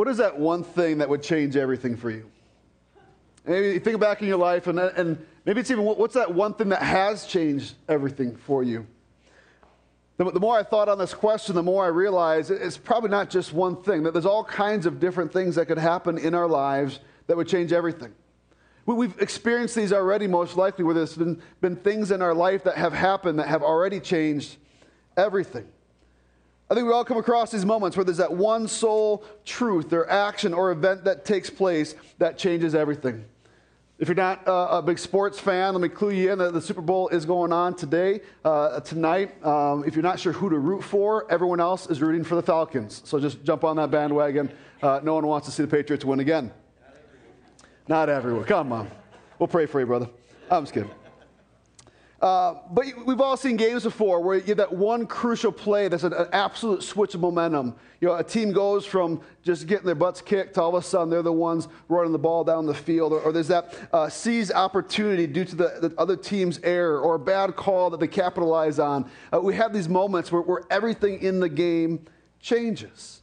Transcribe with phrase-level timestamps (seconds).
[0.00, 2.24] what is that one thing that would change everything for you?
[3.44, 6.54] Maybe you think back in your life, and, and maybe it's even what's that one
[6.54, 8.86] thing that has changed everything for you?
[10.16, 13.28] The, the more I thought on this question, the more I realized it's probably not
[13.28, 16.48] just one thing, that there's all kinds of different things that could happen in our
[16.48, 18.14] lives that would change everything.
[18.86, 22.78] We've experienced these already, most likely, where there's been, been things in our life that
[22.78, 24.56] have happened that have already changed
[25.18, 25.68] everything.
[26.70, 30.08] I think we all come across these moments where there's that one sole truth or
[30.08, 33.24] action or event that takes place that changes everything.
[33.98, 36.62] If you're not uh, a big sports fan, let me clue you in that the
[36.62, 39.44] Super Bowl is going on today, uh, tonight.
[39.44, 42.42] Um, if you're not sure who to root for, everyone else is rooting for the
[42.42, 43.02] Falcons.
[43.04, 44.50] So just jump on that bandwagon.
[44.80, 46.52] Uh, no one wants to see the Patriots win again.
[47.88, 48.44] Not everyone.
[48.44, 48.88] Come on.
[49.40, 50.08] We'll pray for you, brother.
[50.48, 50.90] I'm just kidding.
[52.20, 56.02] Uh, but we've all seen games before where you get that one crucial play that's
[56.02, 57.74] an, an, absolute switch of momentum.
[58.02, 60.86] You know, a team goes from just getting their butts kicked to all of a
[60.86, 64.10] sudden they're the ones running the ball down the field, or, or there's that uh,
[64.10, 68.08] seized opportunity due to the, the, other team's error or a bad call that they
[68.08, 69.10] capitalize on.
[69.32, 72.04] Uh, we have these moments where, where everything in the game
[72.38, 73.19] changes.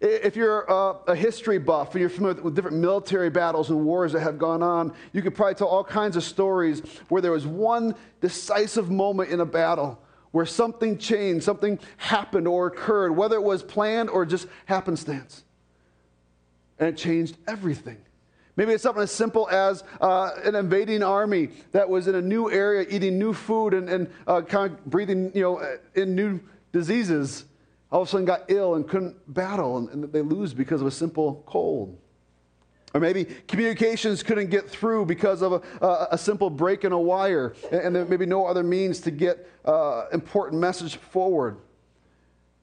[0.00, 4.20] If you're a, history buff and you're familiar with different military battles and wars that
[4.20, 7.94] have gone on, you could probably tell all kinds of stories where there was one
[8.22, 13.62] decisive moment in a battle where something changed, something happened or occurred, whether it was
[13.62, 15.44] planned or just happenstance.
[16.78, 17.98] And it changed everything.
[18.56, 22.50] Maybe it's something as simple as uh, an invading army that was in a new
[22.50, 26.40] area, eating new food and, and uh, kind of breathing you know, in new
[26.72, 27.44] diseases
[27.92, 30.86] all of a sudden got ill and couldn't battle, and, and they lose because of
[30.86, 31.98] a simple cold.
[32.92, 36.98] Or maybe communications couldn't get through because of a, a, a simple break in a
[36.98, 41.58] wire, and, and, there may be no other means to get uh, important message forward.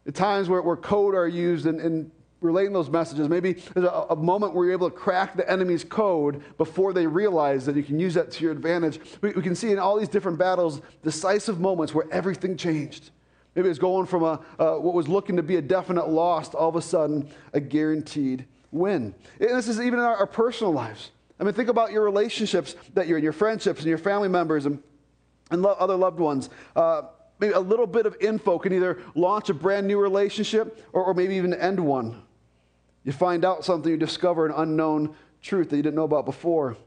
[0.05, 2.11] At times where, where code are used in, in
[2.41, 5.83] relating those messages, maybe there's a, a, moment where you're able to crack the enemy's
[5.83, 8.99] code before they realize that you can use that to your advantage.
[9.21, 13.11] We, we can see in all these different battles decisive moments where everything changed.
[13.57, 16.57] Maybe it's going from a, uh, what was looking to be a definite loss to
[16.57, 19.15] all of a sudden a guaranteed win.
[19.39, 21.09] And this is even in our, our personal lives.
[21.39, 24.67] I mean, think about your relationships that you're in, your friendships and your family members
[24.67, 24.83] and,
[25.49, 26.51] and lo- other loved ones.
[26.75, 27.03] Uh,
[27.39, 31.15] maybe a little bit of info can either launch a brand new relationship or, or
[31.15, 32.21] maybe even end one.
[33.05, 36.77] You find out something, you discover an unknown truth that you didn't know about before.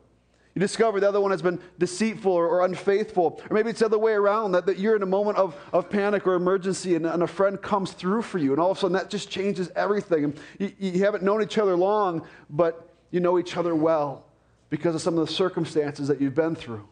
[0.54, 3.40] You discover the other one has been deceitful or, or, unfaithful.
[3.48, 5.88] Or maybe it's the other way around, that, that you're in a moment of, of
[5.88, 8.50] panic or emergency and, and a friend comes through for you.
[8.50, 10.34] And all of a sudden that just changes everything.
[10.58, 14.24] You, you haven't known each other long, but you know each other well
[14.70, 16.86] because of some of the circumstances that you've been through.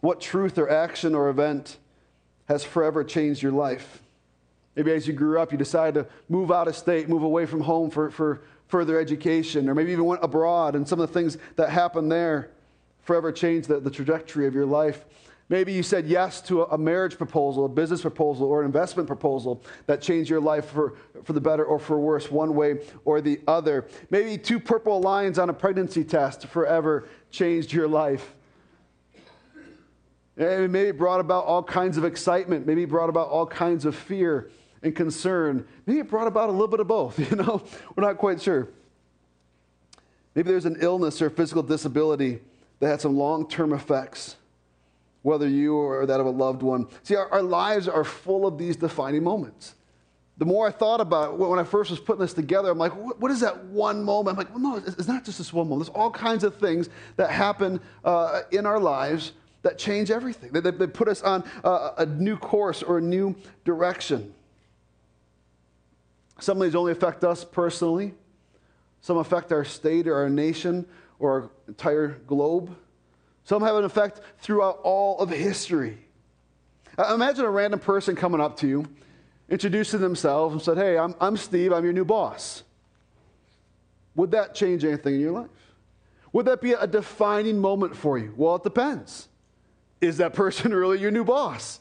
[0.00, 1.76] What truth or action or event
[2.48, 4.02] has forever changed your life?
[4.74, 7.60] Maybe as you grew up, you decided to move out of state, move away from
[7.60, 11.38] home for, for further education, or maybe even went abroad, and some of the things
[11.56, 12.50] that happened there
[13.02, 15.04] forever changed the, the trajectory of your life.
[15.48, 19.62] Maybe you said yes to a, marriage proposal, a business proposal, or an investment proposal
[19.86, 23.38] that changed your life for, for the better or for worse, one way or the
[23.46, 23.86] other.
[24.08, 28.34] Maybe two purple lines on a pregnancy test forever changed your life.
[30.38, 32.66] And maybe it brought about all kinds of excitement.
[32.66, 34.50] Maybe it brought about all kinds of fear
[34.82, 35.66] and concern.
[35.86, 37.62] Maybe it brought about a little bit of both, you know?
[37.94, 38.68] We're not quite sure.
[40.34, 42.40] Maybe there's an illness or physical disability
[42.80, 44.36] that had some long term effects,
[45.22, 46.88] whether you or that of a loved one.
[47.02, 49.74] See, our, our, lives are full of these defining moments.
[50.38, 52.92] The more I thought about it, when I first was putting this together, I'm like,
[52.92, 54.36] what, is that one moment?
[54.36, 55.86] I'm like, well, no, it's, not just this one moment.
[55.86, 60.50] There's all kinds of things that happen uh, in our lives that change everything.
[60.50, 64.32] They, they, they put us on uh, a new course or a new direction.
[66.40, 68.14] Some of these only affect us personally,
[69.00, 70.86] some affect our state or our nation
[71.18, 72.76] or our entire globe.
[73.44, 75.98] Some have an effect throughout all of history.
[76.96, 78.86] Uh, imagine a random person coming up to you,
[79.48, 82.62] introducing themselves, and said, Hey, I'm, I'm Steve, I'm your new boss.
[84.14, 85.48] Would that change anything in your life?
[86.32, 88.34] Would that be a defining moment for you?
[88.36, 89.28] Well, it depends.
[90.00, 91.80] Is that person really your new boss?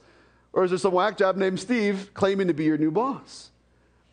[0.53, 3.51] Or is there some whack job named Steve claiming to be your new boss?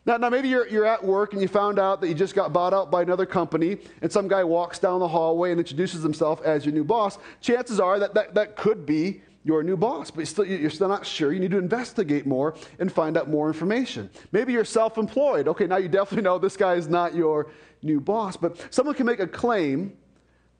[0.05, 2.53] Now, now maybe you're, you're at work and you found out that you just got
[2.53, 6.41] bought out by another company, and some guy walks down the hallway and introduces himself
[6.41, 7.17] as your new boss.
[7.41, 10.89] Chances are that that, that could be your new boss, but you're still, you're still
[10.89, 11.31] not sure.
[11.31, 14.09] You need to investigate more and find out more information.
[14.31, 15.47] Maybe you're self employed.
[15.47, 19.05] Okay, now you definitely know this guy is not your new boss, but someone can
[19.05, 19.97] make a claim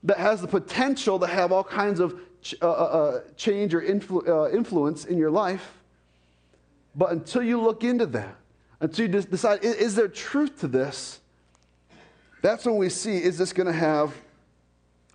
[0.03, 3.81] that has the potential to have all kinds of ch- uh, uh, uh change or
[3.81, 5.77] influ- uh, influence in your life.
[6.95, 8.35] But until you look into that,
[8.81, 11.19] until you decide, is there truth to this?
[12.41, 14.13] That's when we see, is this going to have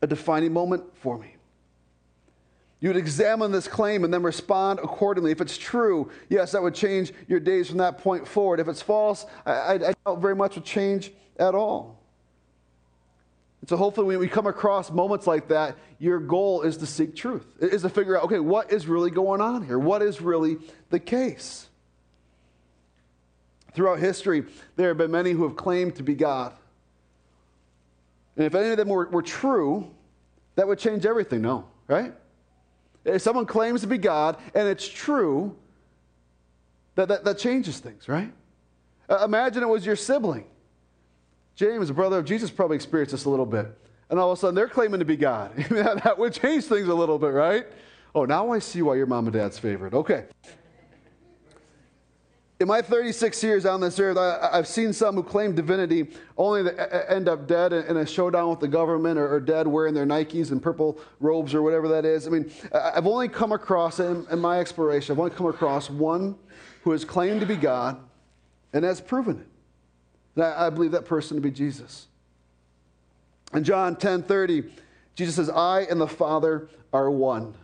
[0.03, 1.37] a defining moment for me?
[2.81, 5.31] You would examine this claim and then respond accordingly.
[5.31, 8.61] If it's true, yes, that would change your days from that point forward.
[8.61, 11.99] If it's false, I, I, I doubt very much would change at all.
[13.63, 17.17] And so hopefully when we come across moments like that, your goal is to seek
[17.17, 19.79] truth, is to figure out, okay, what is really going on here?
[19.79, 20.59] What is really
[20.91, 21.71] the case?
[23.75, 24.45] Throughout history,
[24.77, 26.53] there have been many who have claimed to be God.
[28.37, 29.91] And if any of them were, were true,
[30.55, 32.15] that would change everything, no, right?
[33.05, 35.57] If someone claims to be God and it's true,
[36.95, 38.33] that, that, that changes things, right?
[39.09, 40.47] Uh, imagine it was your sibling.
[41.57, 43.67] James, a brother of Jesus, probably experienced this a little bit.
[44.09, 45.57] And all of a sudden they're claiming to be God.
[45.71, 47.67] that would change things a little bit, right?
[48.15, 49.95] Oh, now I see why your mom and dad's favorite.
[49.95, 50.27] Okay
[52.65, 56.07] in my 36 years on this earth, I, have seen some who claim divinity
[56.39, 59.93] only to end up dead in a showdown with the government or, or, dead wearing
[59.93, 62.27] their Nikes and purple robes or whatever that is.
[62.27, 66.37] I mean, I've only come across, in, in my exploration, I've only come across one
[66.85, 67.99] who has claimed to be God
[68.73, 69.47] and has proven it.
[70.37, 72.07] And I, I believe that person to be Jesus.
[73.53, 74.73] In John 10 30,
[75.17, 77.57] Jesus says, I and the Father are one.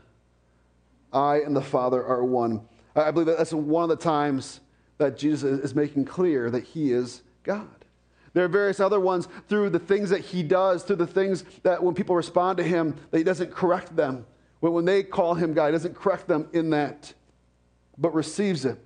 [1.11, 2.69] I and the Father are one.
[2.95, 4.61] I believe that that's one of the times
[5.01, 7.67] that Jesus is making clear that he is God.
[8.35, 11.83] There are various other ones through the things that he does, through the things that
[11.83, 14.27] when people respond to him, that he doesn't correct them.
[14.61, 17.15] When, when they call him God, he doesn't correct them in that,
[17.97, 18.79] but receives it.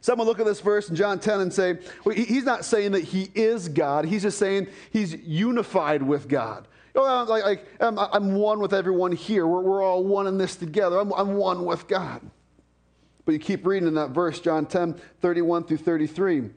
[0.00, 3.04] Someone look at this verse in John 10 and say, well, he's not saying that
[3.04, 4.04] he is God.
[4.04, 6.66] He's just saying he's unified with God.
[6.96, 9.46] Know, like, like um, I'm, I'm, one with everyone here.
[9.46, 10.98] We're, we're all one in this together.
[10.98, 12.22] I'm, I'm one with God.
[13.26, 16.48] But you keep reading in that verse, John 10, 31 through 33.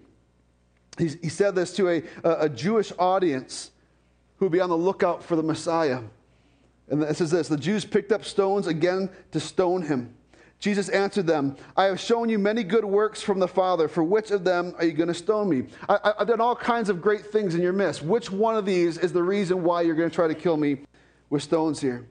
[0.98, 3.72] He, he said this to a, a Jewish audience
[4.38, 6.02] who would be on the lookout for the Messiah.
[6.88, 10.16] And it says this The Jews picked up stones again to stone him.
[10.60, 13.88] Jesus answered them, I have shown you many good works from the Father.
[13.88, 15.64] For which of them are you going to stone me?
[15.88, 18.04] I, have done all kinds of great things in your midst.
[18.04, 20.82] Which one of these is the reason why you're going to try to kill me
[21.30, 22.06] with stones here?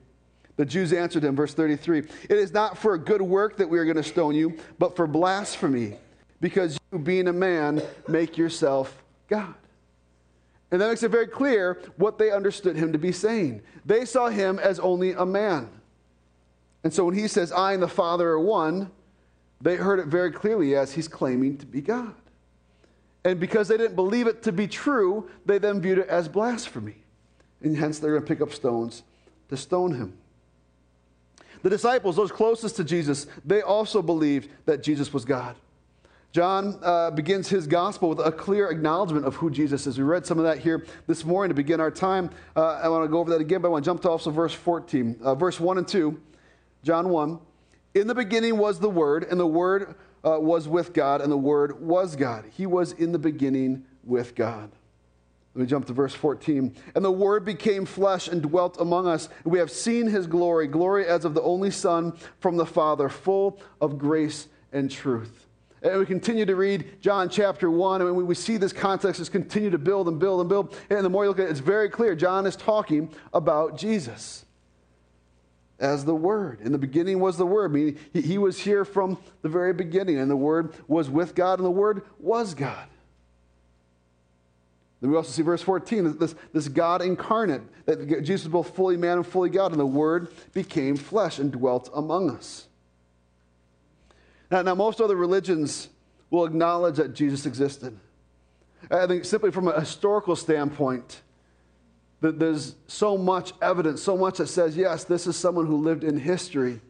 [0.59, 3.79] The Jews answered him, verse 33 It is not for a good work that we
[3.79, 5.95] are going to stone you, but for blasphemy,
[6.41, 9.53] because you, being a man, make yourself God.
[10.69, 13.61] And that makes it very clear what they understood him to be saying.
[13.85, 15.69] They saw him as only a man.
[16.83, 18.91] And so when he says, I and the Father are one,
[19.61, 22.13] they heard it very clearly as he's claiming to be God.
[23.23, 26.97] And because they didn't believe it to be true, they then viewed it as blasphemy.
[27.61, 29.03] And hence they're going to pick up stones
[29.47, 30.18] to stone him.
[31.61, 35.55] The disciples, those closest to Jesus, they also believed that Jesus was God.
[36.31, 39.97] John uh, begins his gospel with a clear acknowledgement of who Jesus is.
[39.97, 42.29] We read some of that here this morning to begin our time.
[42.55, 44.29] Uh, I want to go over that again, but I want to jump to also
[44.29, 45.17] verse 14.
[45.23, 46.21] Uh, verse 1 and 2,
[46.83, 47.39] John 1.
[47.95, 51.37] In the beginning was the Word, and the Word uh, was with God, and the
[51.37, 52.45] Word was God.
[52.51, 54.69] He was in the beginning with God.
[55.55, 56.75] Let me jump to verse 14.
[56.95, 59.29] And the Word became flesh and dwelt among us.
[59.43, 63.59] We have seen his glory, glory as of the only Son from the Father, full
[63.81, 65.47] of grace and truth.
[65.81, 69.69] And we continue to read John chapter 1, and we see this context just continue
[69.69, 70.77] to build and build and build.
[70.89, 72.15] And the more you look at it, it's very clear.
[72.15, 74.45] John is talking about Jesus
[75.79, 76.59] as the Word.
[76.61, 80.29] In the beginning was the Word, meaning he was here from the very beginning, and
[80.29, 82.87] the Word was with God, and the Word was God.
[85.01, 88.97] Then we also see verse 14, this, this God incarnate, that Jesus was both fully
[88.97, 92.67] man and fully God, and the Word became flesh and dwelt among us.
[94.51, 95.89] Now, now most other religions
[96.29, 97.97] will acknowledge that Jesus existed.
[98.91, 101.21] I think simply from a historical standpoint,
[102.21, 106.03] that there's so much evidence, so much that says, yes, this is someone who lived
[106.03, 106.81] in history.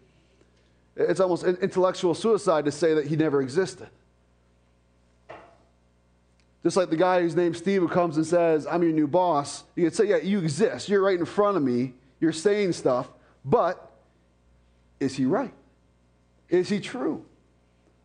[0.95, 3.89] It's almost intellectual suicide to say that he never existed.
[6.63, 9.63] Just like the guy whose name's Steve who comes and says, I'm your new boss.
[9.75, 10.89] You can say, Yeah, you exist.
[10.89, 11.93] You're right in front of me.
[12.19, 13.09] You're saying stuff.
[13.45, 13.91] But
[14.99, 15.53] is he right?
[16.49, 17.25] Is he true?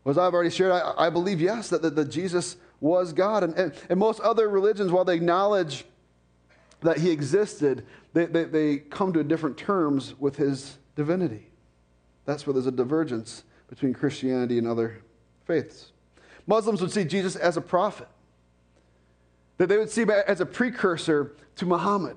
[0.06, 3.42] As I've already shared, I, I believe, yes, that, that, that, Jesus was God.
[3.42, 5.86] And, and, and, most other religions, while they acknowledge
[6.82, 11.48] that he existed, they, they, they come to different terms with his divinity.
[12.26, 15.00] That's where there's a divergence between Christianity and other
[15.46, 15.92] faiths.
[16.46, 18.08] Muslims would see Jesus as a prophet
[19.58, 22.16] that they would see him as a precursor to Muhammad.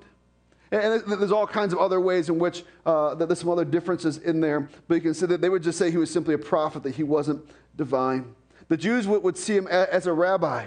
[0.70, 4.40] And there's all kinds of other ways in which uh, there's some other differences in
[4.40, 6.82] there, but you can see that they would just say he was simply a prophet,
[6.82, 7.42] that he wasn't
[7.76, 8.34] divine.
[8.68, 10.66] The Jews would, would see him as a rabbi,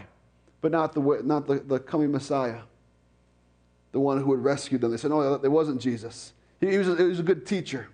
[0.62, 2.62] but not, the, not the, the coming Messiah,
[3.92, 4.90] the one who would rescue them.
[4.90, 6.34] They said, no, it wasn't Jesus.
[6.60, 7.88] He, he, was a, he was a good teacher.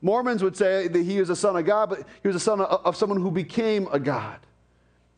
[0.00, 2.60] Mormons would say that he was a son of God, but he was a son
[2.60, 4.40] of, of someone who became a God.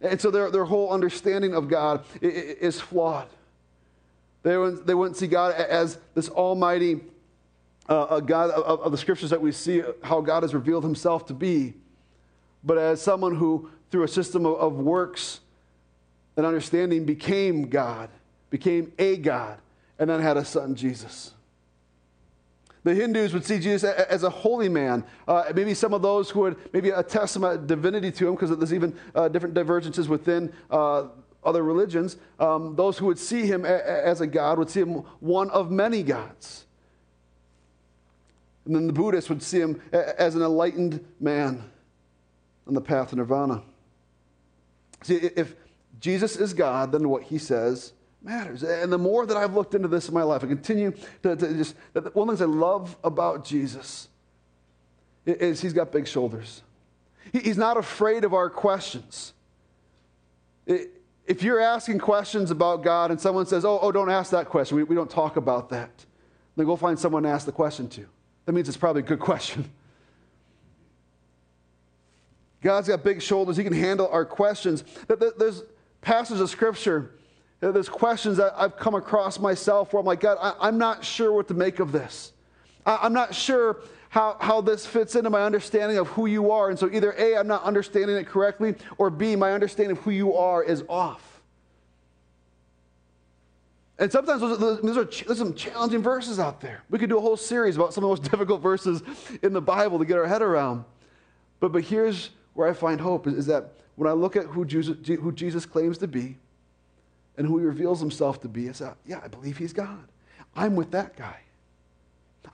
[0.04, 3.28] And so their, their whole understanding of God is flawed.
[4.42, 7.00] They wouldn't, they wouldn't see God as this almighty
[7.88, 11.34] uh, God of, of the scriptures that we see how God has revealed himself to
[11.34, 11.74] be,
[12.62, 15.40] but as someone who, through a system of, of works
[16.36, 18.08] and understanding, became God,
[18.50, 19.58] became a God,
[19.98, 21.32] and then had a son, Jesus.
[22.84, 25.04] The Hindus would see Jesus as a holy man.
[25.26, 28.74] Uh, maybe some of those who would maybe attest some divinity to him, because there's
[28.74, 31.08] even uh, different divergences within uh,
[31.42, 32.18] other religions.
[32.38, 36.02] Um, those who would see him as a god would see him one of many
[36.02, 36.66] gods.
[38.66, 41.70] And then the Buddhists would see him as an enlightened man
[42.66, 43.62] on the path to nirvana.
[45.02, 45.54] See, if
[46.00, 47.92] Jesus is God, then what he says
[48.24, 48.62] matters.
[48.62, 51.54] And the more that I've looked into this in my life, I continue to, to
[51.54, 54.08] just, one of the things I love about Jesus
[55.26, 56.62] is he's got big shoulders.
[57.32, 59.32] He's not afraid of our questions.
[60.66, 64.76] If you're asking questions about God and someone says, oh, oh don't ask that question,
[64.76, 65.90] we, we don't talk about that,
[66.56, 68.06] then go find someone to ask the question to.
[68.46, 69.70] That means it's probably a good question.
[72.62, 73.56] God's got big shoulders.
[73.56, 74.84] He can handle our questions.
[75.08, 75.62] There's
[76.00, 77.10] passages of Scripture,
[77.72, 81.48] there's questions that I've come across myself where I'm like, God, I'm not sure what
[81.48, 82.32] to make of this.
[82.84, 83.78] I'm not sure
[84.10, 86.70] how, how this fits into my understanding of who you are.
[86.70, 90.10] And so either A, I'm not understanding it correctly, or B, my understanding of who
[90.10, 91.42] you are is off.
[93.98, 96.82] And sometimes those, those are, there's some challenging verses out there.
[96.90, 99.02] We could do a whole series about some of the most difficult verses
[99.42, 100.84] in the Bible to get our head around.
[101.60, 104.64] But, but here's where I find hope is, is that when I look at who
[104.64, 106.36] Jesus, who Jesus claims to be
[107.36, 110.04] and who he reveals himself to be, it's a, yeah, I believe he's God.
[110.54, 111.38] I'm with that guy.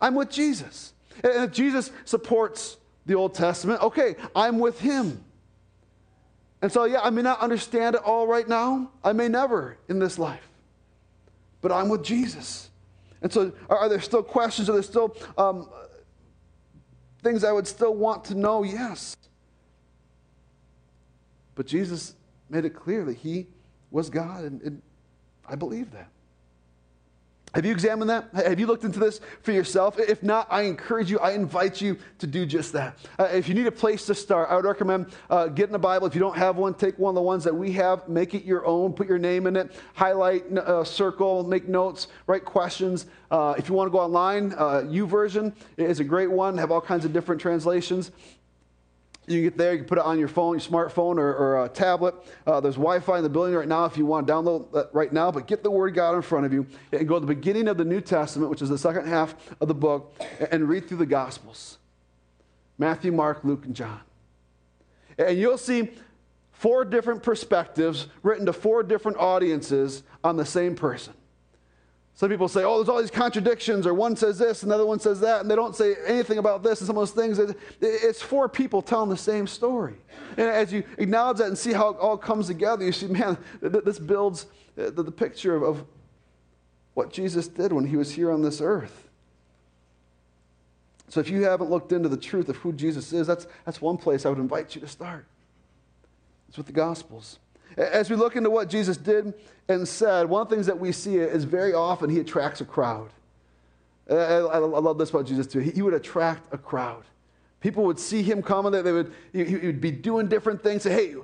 [0.00, 0.92] I'm with Jesus.
[1.22, 5.22] And if Jesus supports the Old Testament, okay, I'm with him.
[6.62, 8.90] And so, yeah, I may not understand it all right now.
[9.02, 10.50] I may never in this life
[11.60, 12.70] but I'm with Jesus.
[13.22, 14.68] And so, are, are there still questions?
[14.68, 15.68] Are there still um,
[17.22, 18.62] things I would still want to know?
[18.62, 19.16] Yes.
[21.54, 22.14] But Jesus
[22.48, 23.46] made it clear that he
[23.90, 24.82] was God, and, and
[25.48, 26.08] I believe that.
[27.54, 28.28] Have you examined that?
[28.32, 29.98] Have you looked into this for yourself?
[29.98, 32.96] If not, I encourage you, I invite you to do just that.
[33.18, 36.06] Uh, if you need a place to start, I would recommend uh, getting a Bible.
[36.06, 38.44] If you don't have one, take one of the ones that we have, make it
[38.44, 43.06] your own, put your name in it, highlight, uh, circle, make notes, write questions.
[43.32, 46.80] Uh, if you want to go online, uh, YouVersion is a great one, have all
[46.80, 48.12] kinds of different translations.
[49.26, 51.64] You can get there, you can put it on your phone, your smartphone, or, or
[51.64, 52.14] a tablet.
[52.46, 54.90] Uh, there's Wi Fi in the building right now if you want to download that
[54.92, 57.20] right now, but get the Word of God in front of you and go to
[57.20, 60.68] the beginning of the New Testament, which is the second half of the book, and
[60.68, 61.78] read through the Gospels
[62.78, 64.00] Matthew, Mark, Luke, and John.
[65.18, 65.90] And you'll see
[66.52, 71.14] four different perspectives written to four different audiences on the same person.
[72.20, 75.00] Some people say, oh, there's all these contradictions, or one says this, and another one
[75.00, 77.54] says that, and they don't say anything about this and some of those things.
[77.80, 79.94] It's four people telling the same story.
[80.36, 83.38] And as you acknowledge that and see how it all comes together, you see, man,
[83.62, 84.48] this builds
[84.78, 85.82] uh, the picture of
[86.92, 89.08] what Jesus did when he was here on this earth.
[91.08, 93.96] So if you haven't looked into the truth of who Jesus is, that's, that's one
[93.96, 95.24] place I would invite you to start.
[96.50, 97.38] It's with the Gospels.
[97.76, 99.32] As we look into what Jesus did
[99.68, 102.64] and said, one of the things that we see is very often he attracts a
[102.64, 103.10] crowd.
[104.10, 105.60] I, love this about Jesus too.
[105.60, 107.04] He, would attract a crowd.
[107.60, 110.82] People would see him coming, they would, he, he would be doing different things.
[110.82, 111.14] Say, hey,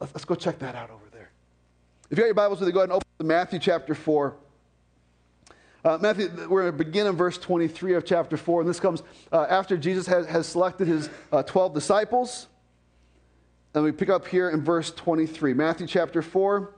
[0.00, 1.30] let's go check that out over there.
[2.10, 4.36] If you got your Bibles with you, go ahead and open to Matthew chapter 4.
[5.84, 9.02] Uh, Matthew, we're going to begin in verse 23 of chapter 4, and this comes
[9.32, 12.46] uh, after Jesus has, has selected his uh, 12 disciples.
[13.74, 15.54] And we pick up here in verse 23.
[15.54, 16.74] Matthew chapter 4,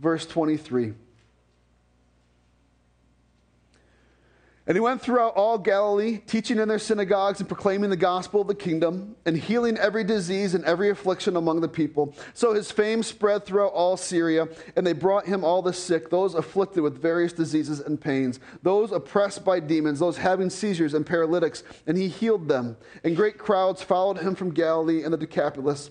[0.00, 0.94] verse 23.
[4.68, 8.48] And he went throughout all Galilee, teaching in their synagogues and proclaiming the gospel of
[8.48, 12.14] the kingdom, and healing every disease and every affliction among the people.
[12.34, 16.34] So his fame spread throughout all Syria, and they brought him all the sick, those
[16.34, 21.62] afflicted with various diseases and pains, those oppressed by demons, those having seizures and paralytics,
[21.86, 22.76] and he healed them.
[23.04, 25.90] And great crowds followed him from Galilee and the Decapolis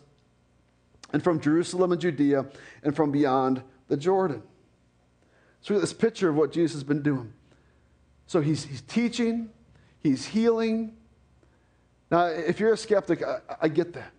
[1.13, 2.45] and from Jerusalem and Judea
[2.83, 4.43] and from beyond the Jordan.
[5.61, 7.33] So we get this picture of what Jesus has been doing.
[8.27, 9.49] So he's, he's teaching,
[10.01, 10.95] he's healing.
[12.11, 14.11] Now, if you're a skeptic, I, I get that.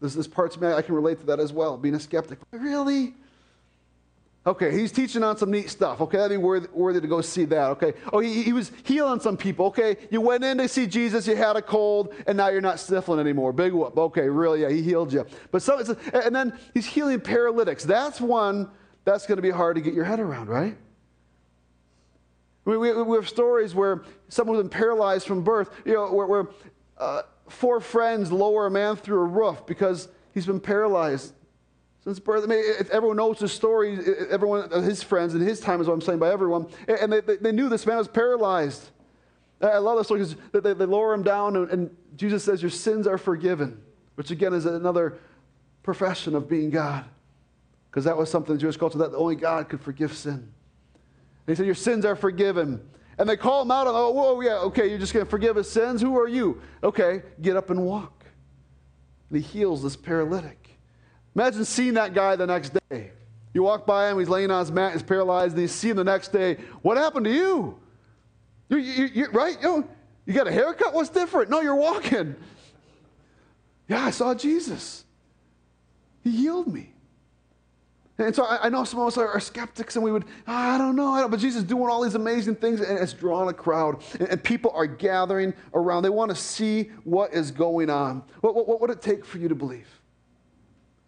[0.00, 2.38] There's, there's parts of me I can relate to that as well, being a skeptic.
[2.50, 3.14] Really?
[4.44, 6.00] Okay, he's teaching on some neat stuff.
[6.00, 7.68] Okay, that'd be worthy, worthy to go see that.
[7.70, 7.92] Okay.
[8.12, 9.66] Oh, he, he was healing some people.
[9.66, 12.80] Okay, you went in to see Jesus, you had a cold, and now you're not
[12.80, 13.52] sniffling anymore.
[13.52, 13.96] Big whoop.
[13.96, 14.62] Okay, really?
[14.62, 15.24] Yeah, he healed you.
[15.52, 15.80] But some,
[16.12, 17.84] and then he's healing paralytics.
[17.84, 18.68] That's one
[19.04, 20.76] that's going to be hard to get your head around, right?
[22.64, 26.26] We, we, we have stories where someone has been paralyzed from birth, you know, where,
[26.26, 26.48] where
[26.98, 31.32] uh, four friends lower a man through a roof because he's been paralyzed
[32.04, 32.44] since birth.
[32.44, 33.98] I mean, if everyone knows his story,
[34.30, 37.52] everyone, his friends, and his time is what I'm saying by everyone, and they, they
[37.52, 38.90] knew this man was paralyzed.
[39.60, 42.70] I love this story because they, they lower him down, and, and Jesus says, Your
[42.70, 43.80] sins are forgiven,
[44.16, 45.18] which again is another
[45.82, 47.04] profession of being God.
[47.90, 50.32] Because that was something in Jewish culture that only God could forgive sin.
[50.32, 50.44] And
[51.46, 52.88] he said, Your sins are forgiven.
[53.18, 55.56] And they call him out on, oh, whoa, yeah, okay, you're just going to forgive
[55.56, 56.00] his sins?
[56.00, 56.60] Who are you?
[56.82, 58.24] Okay, get up and walk.
[59.28, 60.61] And he heals this paralytic.
[61.34, 63.10] Imagine seeing that guy the next day.
[63.54, 65.96] You walk by him, he's laying on his mat, he's paralyzed, and you see him
[65.96, 66.56] the next day.
[66.80, 67.78] What happened to you?
[68.68, 69.56] you, you, you right?
[69.60, 69.86] You,
[70.24, 70.94] you got a haircut?
[70.94, 71.50] What's different?
[71.50, 72.34] No, you're walking.
[73.88, 75.04] Yeah, I saw Jesus.
[76.22, 76.92] He healed me.
[78.18, 80.52] And so I, I know some of us are, are, skeptics and we would, oh,
[80.52, 83.12] I don't know, I don't, but Jesus is doing all these amazing things and it's
[83.12, 84.02] drawing a crowd.
[84.20, 86.04] And, and people are gathering around.
[86.04, 88.22] They want to see what is going on.
[88.40, 89.88] What, what, what would it take for you to believe?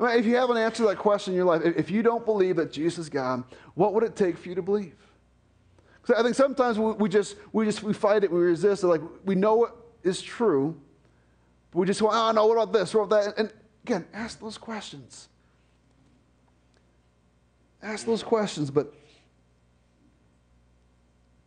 [0.01, 2.99] If you haven't answered that question in your life, if you don't believe that Jesus
[2.99, 4.97] is God, what would it take for you to believe?
[6.03, 8.89] Because I think sometimes we, we, just we just we fight it, we resist it.
[8.89, 9.73] Like we know it
[10.03, 10.79] is true,
[11.71, 12.93] but we just want, oh no, what about this?
[12.93, 13.39] What about that?
[13.39, 13.53] And
[13.85, 15.29] again, ask those questions.
[17.83, 18.93] Ask those questions, but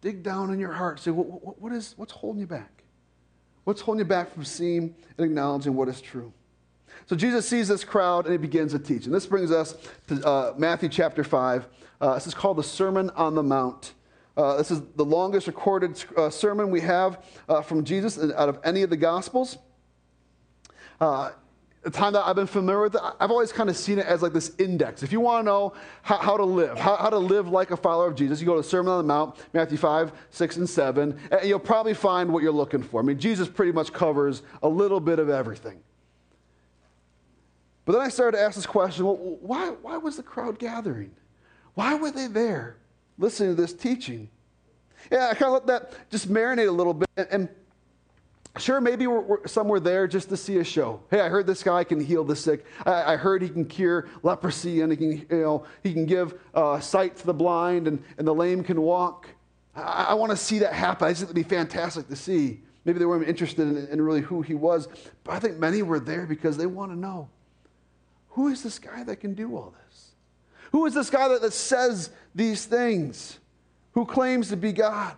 [0.01, 0.99] dig down in your heart.
[0.99, 2.83] Say, what, what, what is what's holding you back?
[3.65, 6.31] What's holding you back from seeing and acknowledging what is true?
[7.05, 9.05] So Jesus sees this crowd and he begins to teach.
[9.05, 9.75] And this brings us
[10.07, 11.65] to uh, Matthew chapter 5.
[11.99, 13.93] Uh, this is called the Sermon on the Mount.
[14.35, 18.59] Uh, this is the longest recorded uh, sermon we have uh, from Jesus out of
[18.63, 19.57] any of the Gospels.
[21.01, 21.31] Uh,
[21.83, 24.21] the time that I've been familiar with it, I've always kind of seen it as
[24.21, 25.03] like this index.
[25.03, 27.77] If you want to know how, how to live, how, how, to live like a
[27.77, 30.69] follower of Jesus, you go to the Sermon on the Mount, Matthew 5, 6, and
[30.69, 32.99] 7, and you'll probably find what you're looking for.
[32.99, 35.79] I mean, Jesus pretty much covers a little bit of everything.
[37.87, 41.09] But then I started to ask this question well, why, why was the crowd gathering?
[41.73, 42.75] Why were they there
[43.17, 44.29] listening to this teaching?
[45.09, 47.07] Yeah, I kind of let that just marinate a little bit.
[47.31, 47.47] And,
[48.57, 51.01] sure, maybe we're, we're, some were there just to see a show.
[51.09, 52.65] Hey, I heard this guy can heal the sick.
[52.85, 56.37] I, I heard he can cure leprosy and he can, you know, he can give
[56.53, 59.29] uh, sight to the blind and, and the lame can walk.
[59.73, 61.07] I, I want to see that happen.
[61.07, 62.59] I think it'd be fantastic to see.
[62.83, 64.89] Maybe they weren't interested in, in really who he was,
[65.23, 67.29] but I think many were there because they want to know.
[68.37, 70.11] Who is this guy that can do all this?
[70.71, 73.39] Who is this guy that, that says these things?
[73.93, 75.15] Who claims to be God?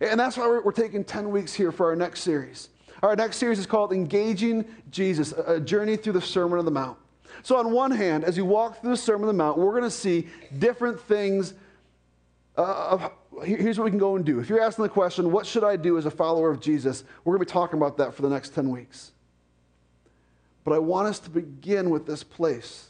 [0.00, 2.68] And that's why we're, we're taking 10 weeks here for our next series.
[3.02, 6.96] Our next series is called Engaging Jesus, a journey through the Sermon on the Mount.
[7.42, 9.82] So, on one hand, as you walk through the Sermon on the Mount, we're going
[9.82, 11.54] to see different things.
[12.56, 13.08] Uh,
[13.42, 14.38] here's what we can go and do.
[14.38, 17.02] If you're asking the question, what should I do as a follower of Jesus?
[17.24, 19.10] We're going to be talking about that for the next 10 weeks.
[20.66, 22.88] But I want us to begin with this place.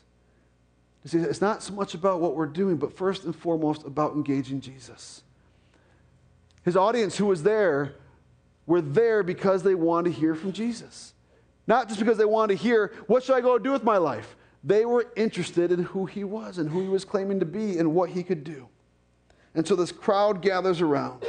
[1.04, 4.14] You see, it's not so much about what we're doing, but first and foremost about
[4.14, 5.22] engaging Jesus.
[6.64, 7.96] His audience who was there
[8.64, 11.12] were there because they wanted to hear from Jesus.
[11.66, 14.36] Not just because they wanted to hear, what should I go do with my life?
[14.64, 17.94] They were interested in who he was and who he was claiming to be and
[17.94, 18.68] what he could do.
[19.54, 21.26] And so this crowd gathers around.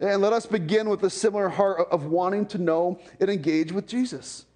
[0.00, 3.86] And let us begin with a similar heart of wanting to know and engage with
[3.86, 4.46] Jesus.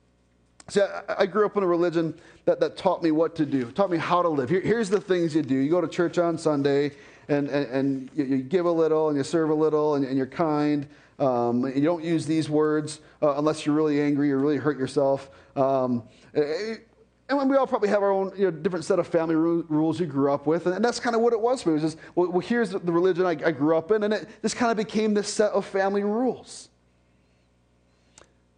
[0.71, 3.91] See, I, grew up in a religion that, that taught me what to do, taught
[3.91, 4.51] me how to live.
[4.51, 5.55] Here, here's the things you do.
[5.55, 6.93] You go to church on Sunday,
[7.29, 10.17] and, and, and you, you, give a little, and you serve a little, and, and
[10.17, 10.87] you're kind.
[11.19, 15.31] Um, you don't use these words uh, unless you're really angry or really hurt yourself.
[15.57, 16.03] Um,
[16.35, 20.07] and we all probably have our own you know, different set of family rules you
[20.07, 20.67] grew up with.
[20.67, 21.77] And that's kind of what it was for me.
[21.77, 24.03] It was just, well, well here's the religion I, I grew up in.
[24.03, 26.69] And it just kind of became this set of family rules.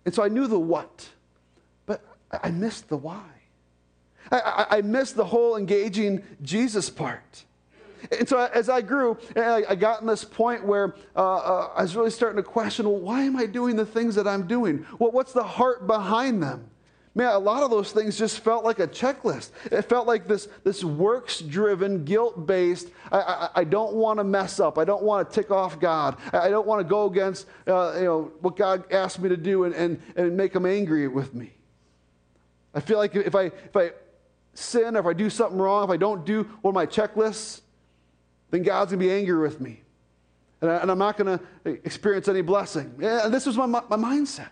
[0.05, 1.09] And so I knew the what.
[2.33, 3.23] I missed the why.
[4.31, 7.45] I, I, missed the whole engaging Jesus part.
[8.17, 11.97] And so as I grew, I got in this point where uh, uh, I was
[11.97, 14.87] really starting to question, well, why am I doing the things that I'm doing?
[14.99, 16.71] Well, what's the heart behind them?
[17.15, 19.51] Man, a lot of those things just felt like a checklist.
[19.65, 22.89] It felt like this, this works driven, guilt based.
[23.11, 24.79] I, I, I, don't want to mess up.
[24.79, 26.17] I don't want to tick off God.
[26.33, 29.65] I, don't want to go against uh, you know, what God asked me to do
[29.65, 31.51] and, and, and make him angry with me.
[32.75, 33.93] I feel like if I, if I
[34.55, 37.61] sin or if I do something wrong, if I don't do one of my checklists,
[38.51, 39.83] then God's going to be angry with me.
[40.61, 42.95] And, I, am not going to experience any blessing.
[43.03, 44.51] And this was my, my mindset.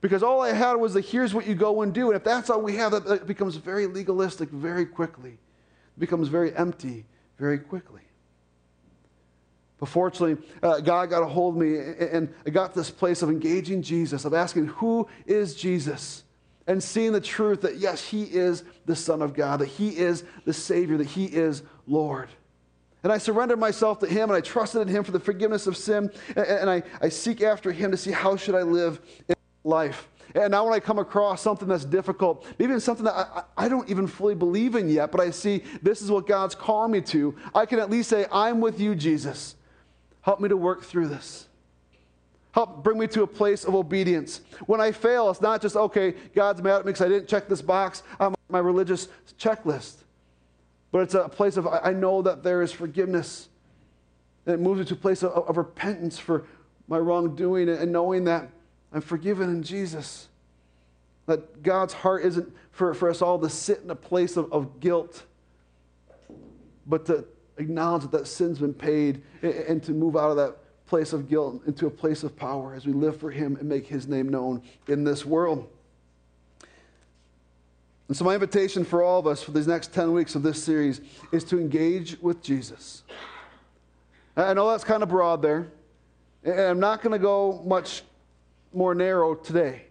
[0.00, 2.08] Because all I had was the here's what you go and do.
[2.08, 5.30] And if that's all we have, that, becomes very legalistic very quickly.
[5.30, 7.04] It becomes very empty
[7.38, 8.02] very quickly.
[9.80, 13.30] But fortunately, uh, God got a hold of me, and I got this place of
[13.30, 16.24] engaging Jesus, of asking, Who is Jesus?
[16.68, 20.22] And seeing the truth that, yes, He is the Son of God, that He is
[20.44, 22.28] the Savior, that He is Lord.
[23.02, 25.76] And I surrendered myself to Him, and I trusted in Him for the forgiveness of
[25.76, 30.08] sin, and I, I seek after Him to see how should I live in life.
[30.34, 33.88] And now when I come across something that's difficult, maybe something that I, I, don't
[33.88, 37.34] even fully believe in yet, but I see this is what God's calling me to,
[37.54, 39.56] I can at least say, I'm with you, Jesus.
[40.20, 41.47] Help me to work through this.
[42.58, 44.40] Help bring me to a place of obedience.
[44.66, 47.46] When I fail, it's not just, okay, God's mad at me because I didn't check
[47.46, 49.06] this box on my religious
[49.38, 49.98] checklist.
[50.90, 53.48] But it's a place of, I know that there is forgiveness.
[54.44, 56.46] And it moves me to a place of, of repentance for
[56.88, 58.50] my wrongdoing and knowing that
[58.92, 60.26] I'm forgiven in Jesus.
[61.26, 64.80] That God's heart isn't for, for us all to sit in a place of, of
[64.80, 65.22] guilt,
[66.88, 67.24] but to
[67.56, 70.56] acknowledge that that sin's been paid and, and to move out of that
[70.88, 73.86] place of guilt into a place of power as we live for Him and make
[73.86, 75.68] His name known in this world.
[78.08, 80.62] And so, my invitation for all of us for these next 10 weeks of this
[80.62, 83.02] series is to engage with Jesus.
[84.34, 85.68] I know that's kind of broad there,
[86.42, 88.02] and I'm not going to go much
[88.72, 89.87] more narrow today.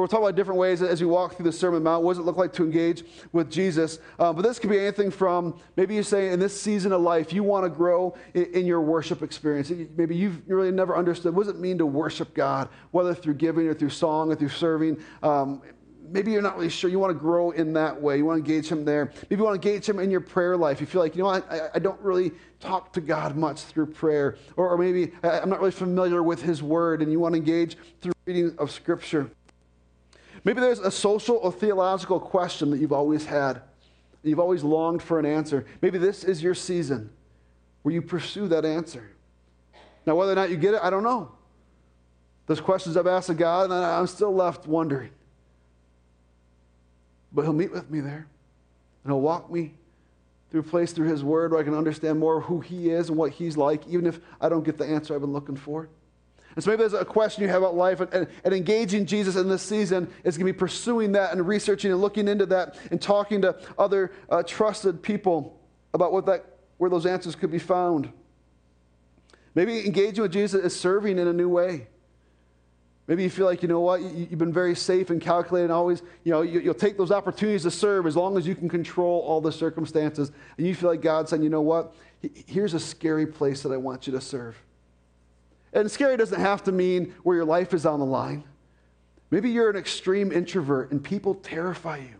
[0.00, 2.02] We'll talk about different ways as we walk through the Sermon Mount.
[2.02, 4.00] What does it look like to engage with Jesus?
[4.18, 7.32] Uh, but this could be anything from maybe you say in this season of life,
[7.32, 9.70] you want to grow in, in, your worship experience.
[9.96, 13.68] Maybe you've really never understood what does it mean to worship God, whether through giving
[13.68, 15.00] or through song or through serving.
[15.22, 15.62] Um,
[16.10, 16.90] maybe you're not really sure.
[16.90, 18.16] You want to grow in that way.
[18.16, 19.12] You want to engage Him there.
[19.30, 20.80] Maybe you want to engage Him in your prayer life.
[20.80, 24.38] You feel like, you know, I, I don't really talk to God much through prayer.
[24.56, 27.76] Or, or maybe I'm not really familiar with His Word and you want to engage
[28.00, 29.30] through reading of Scripture.
[30.44, 33.62] Maybe there's a social or theological question that you've always had.
[34.22, 35.66] You've always longed for an answer.
[35.82, 37.10] Maybe this is your season
[37.82, 39.10] where you pursue that answer.
[40.06, 41.32] Now, whether or not you get it, I don't know.
[42.46, 45.10] Those questions I've asked of God, and I'm still left wondering.
[47.32, 48.26] But He'll meet with me there,
[49.02, 49.74] and He'll walk me
[50.50, 53.16] through a place through His Word where I can understand more who He is and
[53.16, 55.88] what He's like, even if I don't get the answer I've been looking for.
[56.54, 59.36] And so maybe there's a question you have about life, and, and, and engaging Jesus
[59.36, 62.78] in this season is going to be pursuing that and researching and looking into that
[62.90, 65.58] and talking to other uh, trusted people
[65.92, 66.44] about what that,
[66.78, 68.12] where those answers could be found.
[69.54, 71.88] Maybe engaging with Jesus is serving in a new way.
[73.06, 76.02] Maybe you feel like, you know what, you've been very safe and calculated and always,
[76.24, 79.42] you know, you'll take those opportunities to serve as long as you can control all
[79.42, 80.32] the circumstances.
[80.56, 81.94] And you feel like God's saying, you know what,
[82.46, 84.56] here's a scary place that I want you to serve.
[85.74, 88.44] And scary doesn't have to mean where your life is on the line.
[89.30, 92.14] Maybe you're an extreme introvert and people terrify you.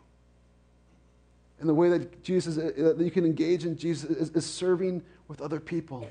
[1.61, 5.40] And the way that Jesus, that you can engage in Jesus is, is serving with
[5.40, 6.09] other people.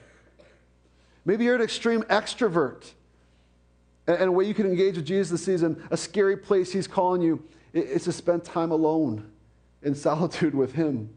[1.26, 2.92] Maybe you're an extreme extrovert.
[4.08, 6.88] And, and a way you can engage with Jesus this season, a scary place he's
[6.88, 9.30] calling you, is to spend time alone
[9.82, 11.10] in solitude with him.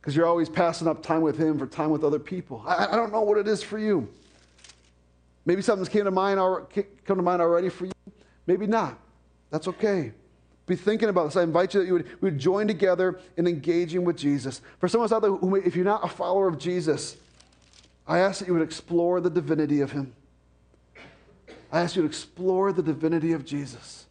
[0.00, 2.64] Because you're always passing up time with him for time with other people.
[2.66, 4.08] I, I don't know what it is for you.
[5.44, 6.38] Maybe something's came to mind
[7.04, 7.92] come to mind already for you.
[8.46, 8.98] Maybe not.
[9.50, 10.12] That's okay.
[10.66, 11.36] Be thinking about this.
[11.36, 14.60] I invite you that you would, would join together in engaging with Jesus.
[14.78, 17.16] For some of us out there, who, if you're not a follower of Jesus,
[18.06, 20.14] I ask that you would explore the divinity of him.
[21.72, 24.06] I ask you to explore the divinity of Jesus.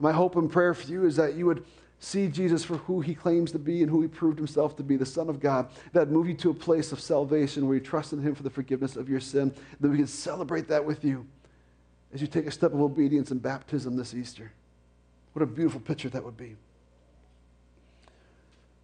[0.00, 1.64] My hope and prayer for you is that you would
[2.02, 4.96] see Jesus for who he claims to be and who he proved himself to be,
[4.96, 8.12] the Son of God, that move you to a place of salvation where you trust
[8.12, 11.24] in him for the forgiveness of your sin, that we can celebrate that with you
[12.12, 14.52] as you take a step of obedience in baptism this Easter.
[15.32, 16.56] What a beautiful picture that would be.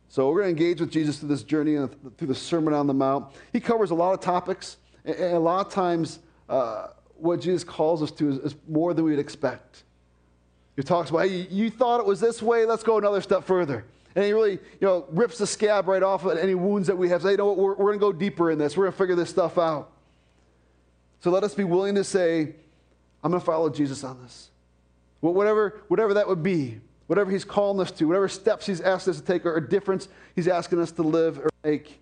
[0.09, 2.87] So we're going to engage with Jesus through this journey and through the Sermon on
[2.87, 3.27] the Mount.
[3.53, 8.01] He covers a lot of topics, and a lot of times uh, what Jesus calls
[8.01, 9.83] us to is, is more than we'd expect.
[10.79, 13.85] He talks about, hey, you thought it was this way, let's go another step further.
[14.15, 17.09] And he really, you know, rips the scab right off of any wounds that we
[17.09, 17.21] have.
[17.21, 18.77] Say, you know what, we're, we're going to go deeper in this.
[18.77, 19.91] We're going to figure this stuff out.
[21.19, 22.55] So let us be willing to say,
[23.25, 24.51] I'm going to follow Jesus on this.
[25.21, 29.09] Well, whatever, whatever that would be, whatever he's calling us to, whatever steps he's asked
[29.09, 32.01] us to take or difference he's asking us to live or make,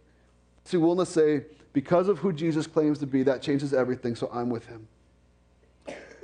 [0.67, 4.15] to be willing to say, because of who Jesus claims to be, that changes everything,
[4.15, 4.87] so I'm with him.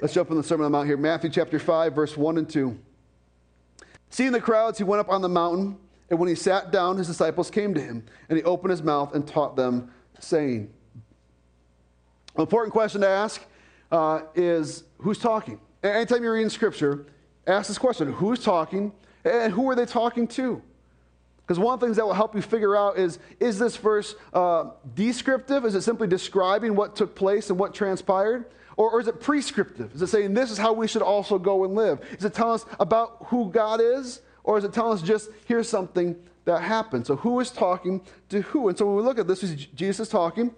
[0.03, 0.97] Let's jump in the Sermon on the Mount here.
[0.97, 2.77] Matthew chapter 5, verse 1 and 2.
[4.11, 5.79] Seeing the crowds, he went up on the mountain,
[6.11, 9.15] and when he sat down, his disciples came to him, and he opened his mouth
[9.15, 10.69] and taught them, saying,
[12.35, 13.47] An important question to ask
[13.93, 15.61] uh, is who's talking?
[15.85, 17.07] Anytime you're reading scripture,
[17.47, 18.91] ask this question who's talking,
[19.25, 20.61] and who are they talking to?
[21.47, 24.17] Because one of the things that will help you figure out is is this verse
[24.33, 25.65] uh, descriptive?
[25.65, 28.47] Is it simply describing what took place and what transpired?
[28.83, 29.95] Or, or, is it prescriptive?
[29.95, 32.01] Is it saying this is how we should also go and live?
[32.19, 34.23] Is it telling us about who God is?
[34.43, 36.17] Or is it telling us just here's something
[36.47, 37.07] that happened?
[37.07, 38.69] So who is talking to who?
[38.69, 40.53] And so when we look at this, is Jesus talking.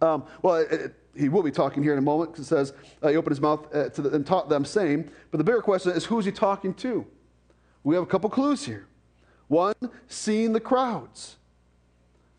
[0.00, 2.72] Um, well, it, it, he will be talking here in a moment because it says
[3.02, 5.10] uh, he opened his mouth uh, the, and taught them saying.
[5.32, 7.04] But the bigger question is who is he talking to?
[7.82, 8.86] We have a couple clues here.
[9.48, 9.74] One,
[10.06, 11.38] seeing the crowds.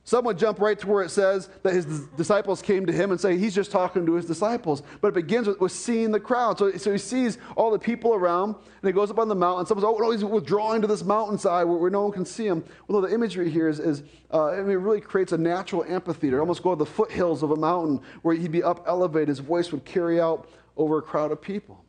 [0.08, 3.20] Some would jump right to where it says that his disciples came to him and
[3.20, 4.82] say he's just talking to his disciples.
[5.02, 6.58] But it begins with, with seeing the crowd.
[6.58, 9.66] So, so he sees all the people around and he goes up on the mountain.
[9.66, 12.64] Someone's, oh, no, he's withdrawing to this mountainside where, where no one can see him.
[12.88, 16.40] Although the imagery here is, is uh, I mean, it really creates a natural amphitheater.
[16.40, 19.28] Almost go to the foothills of a mountain where he'd be up elevated.
[19.28, 21.84] His voice would carry out over a crowd of people.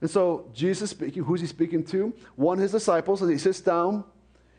[0.00, 2.14] And so Jesus speaking, who's he speaking to?
[2.36, 4.02] One, his disciples, as he sits down.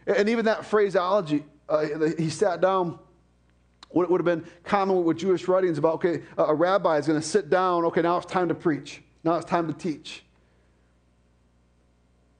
[0.05, 1.85] And even that phraseology, uh,
[2.17, 2.99] he sat down,
[3.89, 7.25] what would have been common with Jewish writings about, okay, a rabbi is going to
[7.25, 9.01] sit down, okay, now it's time to preach.
[9.23, 10.23] Now it's time to teach.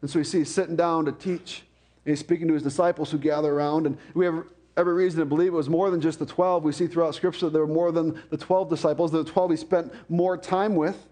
[0.02, 1.64] And so you see he's sitting down to teach.
[2.06, 3.86] And he's speaking to his disciples who gather around.
[3.88, 4.44] And we have
[4.78, 6.64] every reason to believe it was more than just the 12.
[6.64, 9.12] We see throughout Scripture that there were more than the 12 disciples.
[9.12, 11.08] The 12 he spent more time with.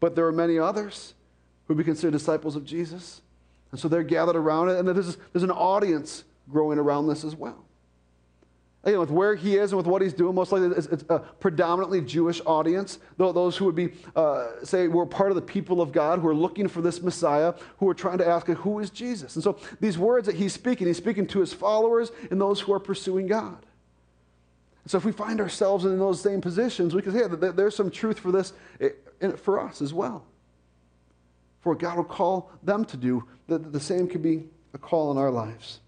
[0.00, 1.14] But there are many others
[1.66, 3.22] who would be considered disciples of Jesus.
[3.72, 7.34] And so they're gathered around it, and there's, there's an audience growing around this as
[7.34, 7.66] well.
[8.86, 12.00] Again, with where he is and with what he's doing, most likely it's, a predominantly
[12.00, 13.00] Jewish audience.
[13.16, 16.34] Those who would be, uh, say, we're part of the people of God who are
[16.34, 19.34] looking for this Messiah, who are trying to ask, who is Jesus?
[19.34, 22.72] And so these words that he's speaking, he's speaking to his followers and those who
[22.72, 23.58] are pursuing God.
[24.86, 27.90] So if we find ourselves in those same positions, we can say yeah, there's some
[27.90, 28.90] truth for this eh,
[29.36, 30.24] for us as well.
[31.60, 35.10] For what God will call them to do, the, the same could be a call
[35.10, 35.80] in our lives.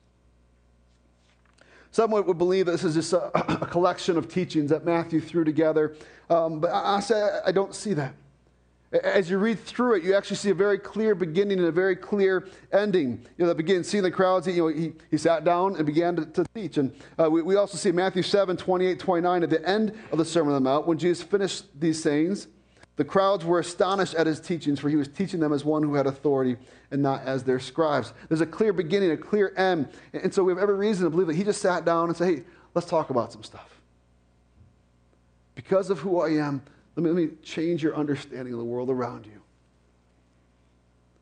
[1.91, 3.31] Some would believe this is just a,
[3.63, 5.97] a collection of teachings that Matthew threw together,
[6.31, 8.15] um, but I, I say I don't see that.
[8.91, 11.95] As you read through it, you actually see a very clear beginning and a very
[11.95, 13.21] clear ending.
[13.37, 14.47] You know, that begins seeing the crowds.
[14.47, 16.79] he, You know, he, he sat down and began to, to teach.
[16.79, 20.25] And uh, we, we also see Matthew 7, 28, 29 at the end of the
[20.25, 22.49] Sermon on the Mount, when Jesus finished these sayings,
[22.99, 25.95] the crowds were astonished at his teachings, for he was teaching them as one who
[25.95, 26.57] had authority
[26.91, 28.13] and not as their scribes.
[28.29, 29.89] There's a clear beginning, a clear end.
[30.13, 32.29] And so we have every reason to believe that he just sat down and said,
[32.35, 32.43] hey,
[32.75, 33.81] let's talk about some stuff.
[35.55, 36.61] Because of who I am,
[36.97, 39.41] let me, let me change your understanding of the world around you.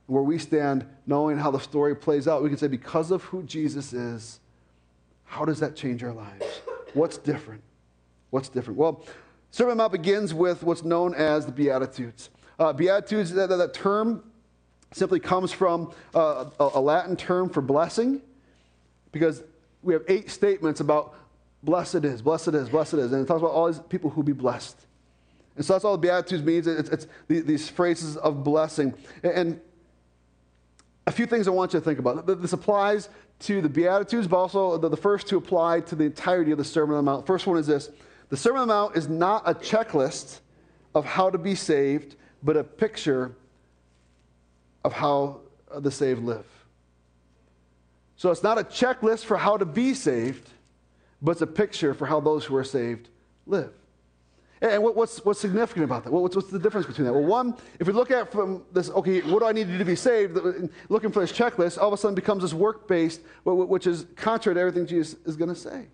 [0.06, 3.42] Where we stand, knowing how the story plays out, we can say, because of who
[3.42, 4.40] Jesus is,
[5.24, 6.62] how does that change our lives?
[6.94, 7.60] What's different?
[8.30, 8.78] What's different?
[8.78, 9.04] Well,
[9.56, 12.28] Sermon Mount begins with what's known as the Beatitudes.
[12.58, 14.22] Uh, Beatitudes, that, that, term
[14.92, 18.20] simply comes from uh, a, a Latin term for blessing,
[19.12, 19.42] because
[19.82, 21.14] we have eight statements about
[21.62, 24.34] blessed is, blessed is, blessed is, and it talks about all these people who be
[24.34, 24.76] blessed.
[25.56, 26.66] And so that's all the Beatitudes means.
[26.66, 28.92] It's, it's these phrases of blessing.
[29.22, 29.58] And
[31.06, 32.26] a few things I want you to think about.
[32.26, 36.58] This applies to the Beatitudes, but also the first two apply to the entirety of
[36.58, 37.26] the Sermon on the Mount.
[37.26, 37.88] First one is this
[38.28, 40.40] The Sermon on the Mount is not a checklist
[40.94, 43.34] of how to be saved, but a picture
[44.84, 45.40] of how
[45.78, 46.46] the saved live.
[48.16, 50.48] So it's not a checklist for how to be saved,
[51.20, 53.08] but it's a picture for how those who are saved
[53.46, 53.72] live.
[54.62, 56.12] And what's, what's significant about that?
[56.12, 57.12] What's, what's the difference between that?
[57.12, 59.78] Well, one, if we look at from this, okay, what do I need to do
[59.78, 60.38] to be saved?
[60.88, 64.54] Looking for this checklist, all of a sudden becomes this work based, which is contrary
[64.54, 65.88] to everything Jesus is going to say.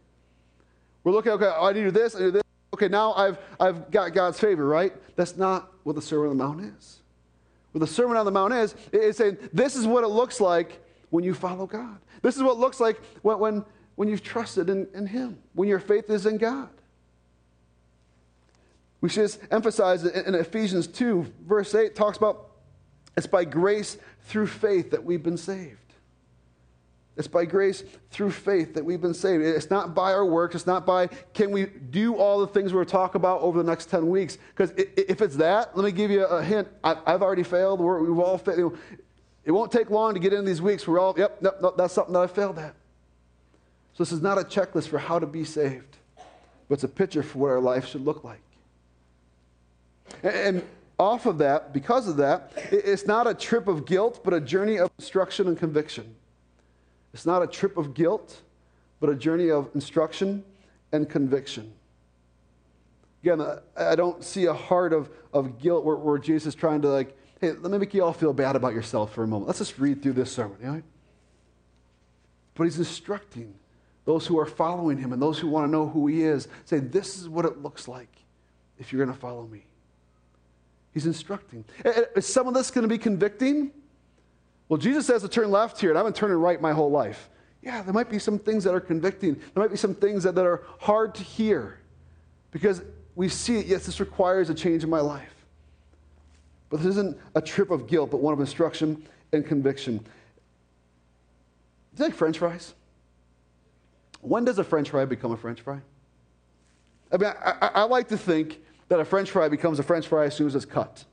[1.05, 2.43] We're looking, okay, I need to do this, I do this.
[2.75, 4.93] Okay, now I've, I've got God's favor, right?
[5.17, 7.01] That's not what the Sermon on the Mount is.
[7.73, 10.81] What the Sermon on the Mount is, it's saying this is what it looks like
[11.11, 11.99] when you follow God.
[12.23, 13.65] This is what it looks like when, when,
[13.97, 16.69] when you've trusted in, in Him, when your faith is in God.
[19.01, 22.51] We should just emphasize that in Ephesians 2, verse 8, talks about
[23.17, 25.82] it's by grace through faith that we've been saved.
[27.17, 29.45] It's by grace through faith that we've been saved.
[29.45, 30.55] It's not by our works.
[30.55, 33.91] It's not by can we do all the things we're talk about over the next
[33.91, 34.39] 10 weeks.
[34.57, 36.69] Because if it's that, let me give you a hint.
[36.83, 37.81] I've already failed.
[37.81, 38.79] We've all failed.
[39.45, 40.87] It won't take long to get into these weeks.
[40.87, 42.75] We're all, yep, yep, no, that's something that I failed at.
[43.95, 45.99] So this is not a checklist for how to be saved,
[46.69, 48.41] but it's a picture for what our life should look like.
[50.23, 50.63] And
[50.99, 54.79] off of that, because of that, it's not a trip of guilt, but a journey
[54.79, 56.15] of instruction and conviction.
[57.13, 58.41] It's not a trip of guilt,
[59.01, 60.45] but a journey of instruction
[60.93, 61.73] and conviction.
[63.23, 63.41] Again,
[63.77, 67.17] I don't see a heart of, of guilt where, where Jesus is trying to, like,
[67.41, 69.47] hey, let me make you all feel bad about yourself for a moment.
[69.47, 70.57] Let's just read through this sermon.
[70.61, 70.83] You know?
[72.55, 73.55] But he's instructing
[74.05, 76.49] those who are following him and those who want to know who he is.
[76.65, 78.09] Say, this is what it looks like
[78.79, 79.65] if you're going to follow me.
[80.93, 81.65] He's instructing.
[81.85, 83.71] Is some of this going to be convicting?
[84.73, 87.29] Well, Jesus says to turn left here, and I've been turning right my whole life.
[87.61, 89.35] Yeah, there might be some things that are convicting.
[89.35, 91.79] There might be some things that, that are hard to hear
[92.53, 92.81] because
[93.15, 93.67] we see it.
[93.67, 95.35] Yes, this requires a change in my life.
[96.71, 99.99] But this isn't a trip of guilt, but one of instruction and conviction.
[99.99, 100.05] Do
[101.99, 102.73] you like French fries?
[104.23, 105.81] When does a French fry become a French fry?
[107.13, 108.59] I mean, I, I, I like to think
[108.89, 111.05] that a French fry becomes a French fry as soon as it's cut.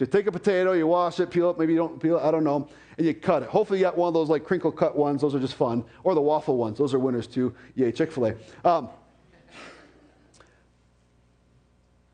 [0.00, 2.22] So you take a potato, you wash it, peel it, maybe you don't peel it,
[2.22, 3.50] I don't know, and you cut it.
[3.50, 6.14] Hopefully you got one of those like crinkle cut ones, those are just fun, or
[6.14, 7.54] the waffle ones, those are winners too.
[7.74, 8.34] Yay, Chick fil A.
[8.64, 8.88] Um,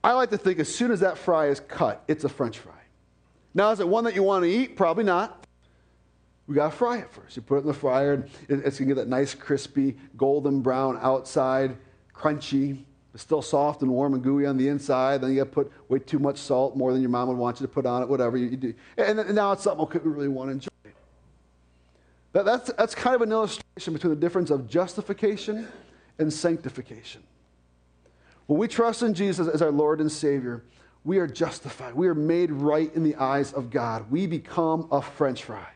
[0.02, 2.74] I like to think as soon as that fry is cut, it's a French fry.
[3.54, 4.74] Now, is it one that you want to eat?
[4.74, 5.46] Probably not.
[6.48, 7.36] We got to fry it first.
[7.36, 10.60] You put it in the fryer, and it's going to get that nice, crispy, golden
[10.60, 11.76] brown outside,
[12.12, 12.82] crunchy,
[13.16, 15.22] it's still soft and warm and gooey on the inside.
[15.22, 17.58] Then you got to put way too much salt, more than your mom would want
[17.58, 18.74] you to put on it, whatever you, do.
[18.98, 20.68] And, and now it's something we really want to enjoy.
[22.34, 25.66] That, that's, that's kind of an illustration between the difference of justification
[26.18, 27.22] and sanctification.
[28.48, 30.62] When we trust in Jesus as our Lord and Savior,
[31.02, 31.94] we are justified.
[31.94, 34.10] We are made right in the eyes of God.
[34.10, 35.68] We become a french fry.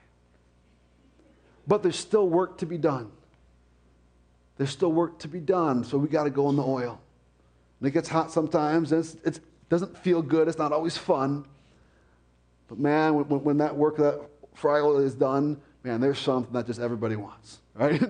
[1.66, 3.10] But there's still work to be done.
[4.58, 7.00] There's still work to be done, so we got to go in the oil.
[7.80, 9.40] And it gets hot sometimes, and it
[9.70, 10.48] doesn't feel good.
[10.48, 11.46] It's not always fun.
[12.68, 14.20] But man, when, when that work, that
[14.54, 18.02] fry oil is done, man, there's something that just everybody wants, right?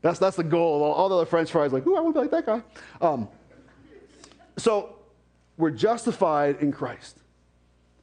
[0.00, 0.82] that's, that's the goal.
[0.82, 2.62] All, all the other french fries, like, ooh, I want to be like that guy.
[3.04, 3.28] Um,
[4.56, 4.94] so
[5.56, 7.18] we're justified in Christ.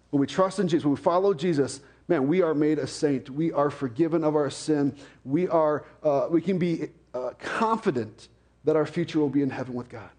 [0.09, 3.29] When we trust in Jesus, when we follow Jesus, man, we are made a saint.
[3.29, 4.95] We are forgiven of our sin.
[5.23, 8.27] We, are, uh, we can be uh, confident
[8.65, 10.09] that our future will be in heaven with God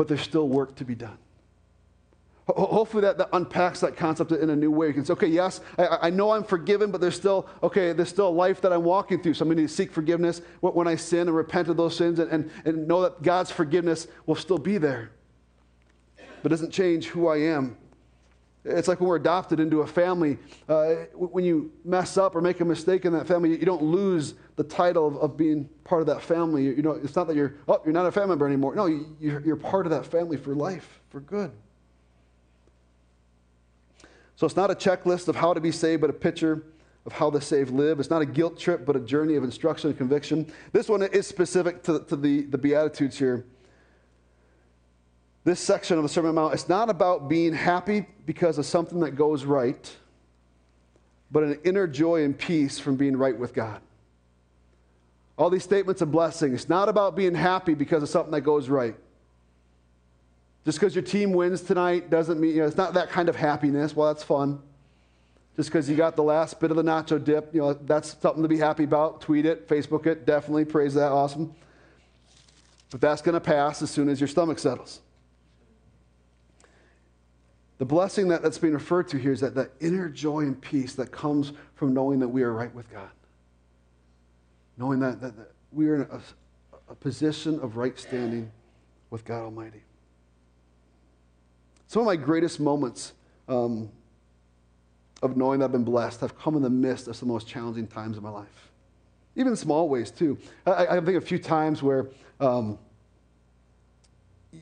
[0.00, 1.18] but there's still work to be done.
[2.48, 4.86] Hopefully that, that unpacks that concept in a new way.
[4.86, 8.08] You can say, okay, yes, I, I, know I'm forgiven, but there's still, okay, there's
[8.08, 9.34] still a life that I'm walking through.
[9.34, 12.32] So I'm going to seek forgiveness when I sin and repent of those sins and,
[12.32, 15.10] and, and know that God's forgiveness will still be there.
[16.16, 17.76] But it doesn't change who I am
[18.64, 20.38] it's like when we're adopted into a family.
[20.68, 24.34] Uh, when you mess up or make a mistake in that family, you don't lose
[24.60, 26.64] the title of, of being part of that family.
[26.64, 28.74] You, know, it's not that you're, oh, you're not a family member anymore.
[28.74, 31.50] No, you, you're, you're part of that family for life, for good.
[34.36, 36.64] So it's not a checklist of how to be saved, but a picture
[37.06, 38.00] of how the saved live.
[38.00, 40.52] It's not a guilt trip, but a journey of instruction and conviction.
[40.72, 43.46] This one is specific to, to the, the Beatitudes here
[45.44, 49.00] this section of the Sermon on Mount, it's not about being happy because of something
[49.00, 49.90] that goes right,
[51.30, 53.80] but an inner joy and peace from being right with God.
[55.40, 58.68] All these statements of blessing, it's not about being happy because of something that goes
[58.68, 58.94] right.
[60.66, 63.36] Just because your team wins tonight doesn't mean, you know, it's not that kind of
[63.36, 63.96] happiness.
[63.96, 64.60] Well, that's fun.
[65.56, 68.42] Just because you got the last bit of the nacho dip, you know, that's something
[68.42, 69.22] to be happy about.
[69.22, 71.54] Tweet it, Facebook it, definitely praise that, awesome.
[72.90, 75.00] But that's going to pass as soon as your stomach settles.
[77.78, 80.94] The blessing that, that's being referred to here is that, that inner joy and peace
[80.96, 83.08] that comes from knowing that we are right with God.
[84.80, 86.20] Knowing that, that, that we are in a,
[86.88, 88.50] a position of right standing
[89.10, 89.82] with God Almighty.
[91.86, 93.12] Some of my greatest moments
[93.46, 93.90] um,
[95.22, 97.34] of knowing that I've been blessed have come in the midst of some of the
[97.34, 98.70] most challenging times of my life.
[99.36, 100.38] Even small ways, too.
[100.64, 102.08] I, I think a few times where
[102.40, 102.78] um,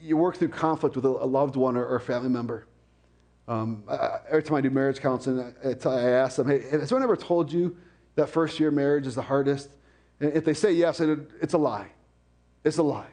[0.03, 2.67] you work through conflict with a, a loved one or, or a family member.
[3.47, 7.05] Um, I, every time I do marriage counseling, I, I ask them, hey, has anyone
[7.05, 7.77] ever told you
[8.17, 9.69] that first year marriage is the hardest?
[10.21, 11.89] And if they say yes, it's a lie.
[12.65, 13.07] It's a lie.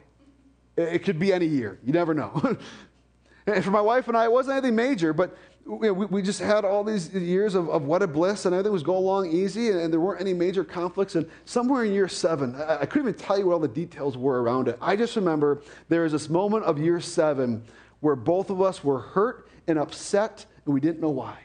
[0.76, 1.78] It could be any year.
[1.84, 2.58] You never know.
[3.46, 6.64] and for my wife and I, it wasn't anything major, but we, we just had
[6.64, 9.80] all these years of, of what a bliss, and everything was going along easy, and,
[9.80, 11.16] and, there weren't any major conflicts.
[11.16, 14.16] And somewhere in year seven, I, I couldn't even tell you what all the details
[14.16, 14.78] were around it.
[14.80, 17.64] I just remember there was this moment of year seven
[18.00, 21.36] where both of us were hurt and upset, and we didn't know why.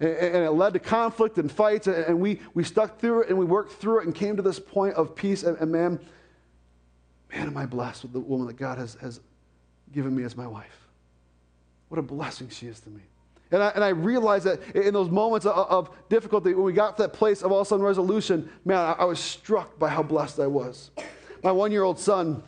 [0.00, 0.08] And,
[0.44, 3.72] it led to conflict and fights, and we, we stuck through it and we worked
[3.72, 5.42] through it and came to this point of peace.
[5.42, 5.98] And, and man,
[7.32, 9.20] man, am I blessed with the woman that God has, has
[9.92, 10.86] given me as my wife.
[11.88, 13.00] what a blessing she is to me.
[13.50, 16.98] And I, and I realized that in those moments of, of, difficulty, when we got
[16.98, 20.38] to that place of all sudden resolution, man, I, I was struck by how blessed
[20.38, 20.90] I was.
[21.42, 22.42] My one year old son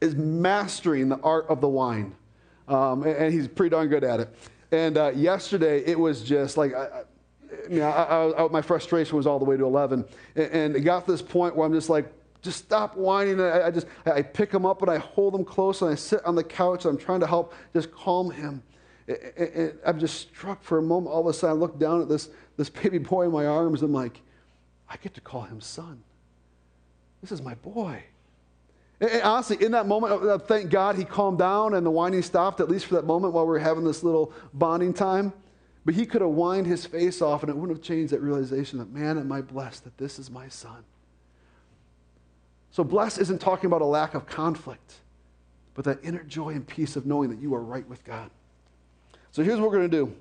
[0.00, 2.14] is mastering the art of the whine,
[2.68, 4.34] um, and, and, he's pretty darn good at it.
[4.72, 7.02] And uh, yesterday, it was just like, I,
[7.64, 10.04] I mean, I, my frustration was all the way to 11.
[10.36, 12.12] And, and, it got to this point where I'm just like,
[12.42, 13.40] just stop whining.
[13.40, 16.24] I, I just, I pick him up and I hold him close and I sit
[16.24, 18.62] on the couch and I'm trying to help just calm him.
[19.84, 21.12] I'm just struck for a moment.
[21.12, 23.82] All of a sudden, I look down at this, this baby boy in my arms.
[23.82, 24.20] I'm like,
[24.88, 26.02] I get to call him son.
[27.20, 28.02] This is my boy.
[29.00, 32.68] And honestly, in that moment, thank God he calmed down and the whining stopped, at
[32.68, 35.32] least for that moment while we were having this little bonding time.
[35.84, 38.78] But he could have whined his face off and it wouldn't have changed that realization
[38.78, 40.84] that, man, am I blessed that this is my son.
[42.72, 44.94] So, blessed isn't talking about a lack of conflict,
[45.74, 48.30] but that inner joy and peace of knowing that you are right with God.
[49.32, 50.14] So, here's what we're going to do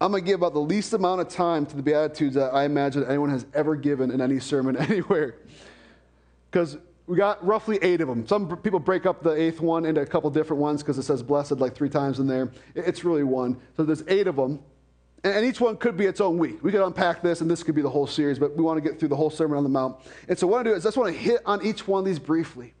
[0.00, 2.64] I'm going to give about the least amount of time to the Beatitudes that I
[2.64, 5.36] imagine anyone has ever given in any sermon anywhere.
[6.50, 8.26] Because we got roughly eight of them.
[8.26, 11.22] Some people break up the eighth one into a couple different ones because it says
[11.22, 12.50] blessed like three times in there.
[12.74, 13.60] It's really one.
[13.76, 14.60] So there's eight of them.
[15.22, 16.62] And each one could be its own week.
[16.62, 18.88] We could unpack this, and this could be the whole series, but we want to
[18.88, 19.96] get through the whole Sermon on the Mount.
[20.28, 22.04] And so, what I do is I just want to hit on each one of
[22.04, 22.74] these briefly.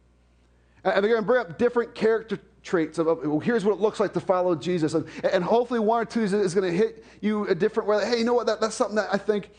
[0.84, 3.98] And they're going to bring up different character traits of, of here's what it looks
[3.98, 4.94] like to follow Jesus.
[4.94, 8.04] And, and hopefully, one or two is, going to hit you a different way.
[8.04, 8.46] Hey, you know what?
[8.46, 9.50] That, that's something that I think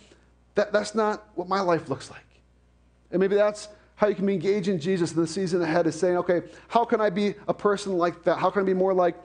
[0.55, 2.24] that, that's not what my life looks like.
[3.11, 6.17] And maybe that's how you can be engaging Jesus in the season ahead is saying,
[6.17, 8.37] okay, how can I be a person like that?
[8.37, 9.15] How can I be more like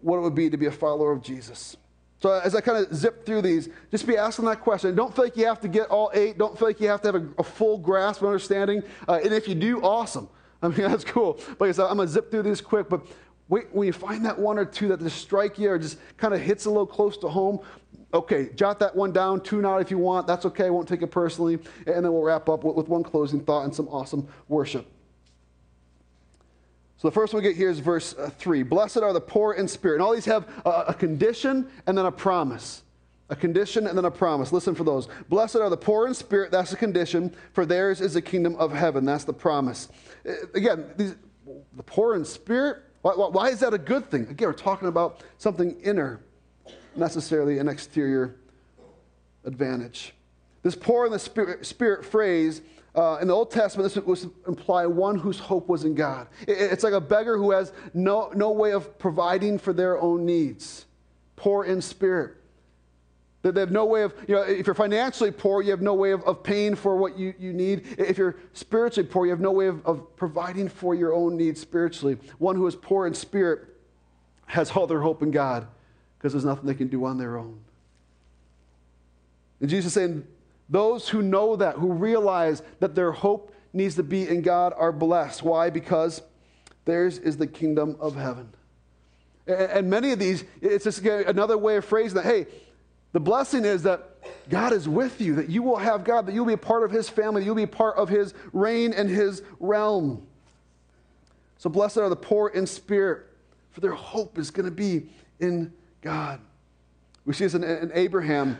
[0.00, 1.76] what it would be to be a follower of Jesus?
[2.20, 4.94] So as I kind of zip through these, just be asking that question.
[4.94, 6.38] Don't feel like you have to get all eight.
[6.38, 8.84] Don't feel like you have to have a, a full grasp of understanding.
[9.08, 10.28] Uh, and if you do, awesome.
[10.62, 11.40] I mean, that's cool.
[11.58, 12.88] But like I said, I'm going to zip through these quick.
[12.88, 13.04] But
[13.48, 16.32] wait, when you find that one or two that just strike you or just kind
[16.32, 17.58] of hits a little close to home,
[18.12, 20.26] okay, jot that one down, tune out if you want.
[20.26, 20.70] That's okay.
[20.70, 21.54] Won't take it personally.
[21.86, 24.86] And then we'll wrap up with, one closing thought and some awesome worship.
[26.96, 28.62] So the first one we get here is verse uh, 3.
[28.62, 29.96] Blessed are the poor in spirit.
[29.96, 32.82] And all these have a, a condition and then a promise.
[33.30, 34.52] A condition and then a promise.
[34.52, 35.08] Listen for those.
[35.28, 36.50] Blessed are the poor in spirit.
[36.50, 37.34] That's the condition.
[37.52, 39.04] For theirs is the kingdom of heaven.
[39.04, 39.88] That's the promise.
[40.28, 41.14] Uh, again, these,
[41.76, 44.26] the poor in spirit, why, why, is that a good thing?
[44.28, 46.20] Again, we're talking about something inner,
[46.96, 48.36] necessarily an exterior
[49.44, 50.14] advantage.
[50.62, 52.62] This poor in the spirit, spirit phrase
[52.94, 56.26] uh, in the Old Testament, this was imply one whose hope was in God.
[56.46, 60.86] it's like a beggar who has no, no way of providing for their own needs,
[61.36, 62.36] poor in spirit.
[63.42, 65.94] That they have no way of, you know, if you're financially poor, you have no
[65.94, 67.86] way of, of paying for what you, you need.
[67.96, 71.58] If you're spiritually poor, you have no way of, of providing for your own needs
[71.58, 72.18] spiritually.
[72.38, 73.68] One who is poor in spirit
[74.46, 75.68] has all their hope in God
[76.20, 77.58] because there's nothing they can do on their own.
[79.58, 80.26] And Jesus is saying,
[80.68, 84.92] those who know that, who realize that their hope needs to be in God, are
[84.92, 85.42] blessed.
[85.42, 85.70] Why?
[85.70, 86.20] Because
[86.84, 88.50] theirs is the kingdom of heaven.
[89.46, 92.46] And many of these, it's just another way of phrasing that, hey,
[93.12, 94.18] the blessing is that
[94.50, 96.90] God is with you, that you will have God, that you'll be a part of
[96.90, 100.26] his family, you'll be a part of his reign and his realm.
[101.58, 103.26] So blessed are the poor in spirit,
[103.72, 105.08] for their hope is going to be
[105.40, 106.40] in God.
[107.24, 108.58] We see this in, in Abraham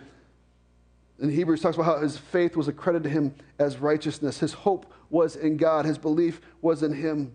[1.20, 4.38] in Hebrews talks about how his faith was accredited to him as righteousness.
[4.38, 7.34] His hope was in God, his belief was in him.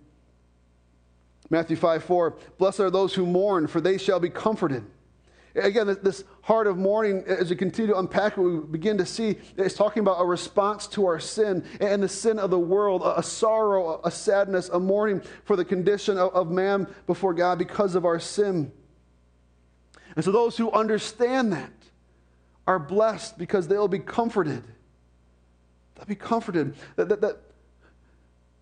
[1.52, 4.84] Matthew 5 4, blessed are those who mourn, for they shall be comforted.
[5.54, 9.38] Again, this heart of mourning, as we continue to unpack what we begin to see,
[9.56, 13.24] is talking about a response to our sin and the sin of the world, a
[13.24, 18.20] sorrow, a sadness, a mourning for the condition of man before God because of our
[18.20, 18.72] sin.
[20.16, 21.72] And so, those who understand that,
[22.68, 24.64] are blessed because they'll be comforted.
[25.96, 26.76] They'll be comforted.
[26.96, 27.38] That, that, that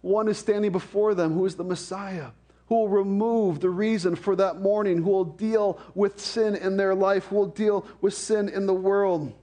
[0.02, 2.32] one is standing before them who is the Messiah,
[2.68, 6.94] who will remove the reason for that mourning, who will deal with sin in their
[6.94, 9.34] life, who will deal with sin in the world.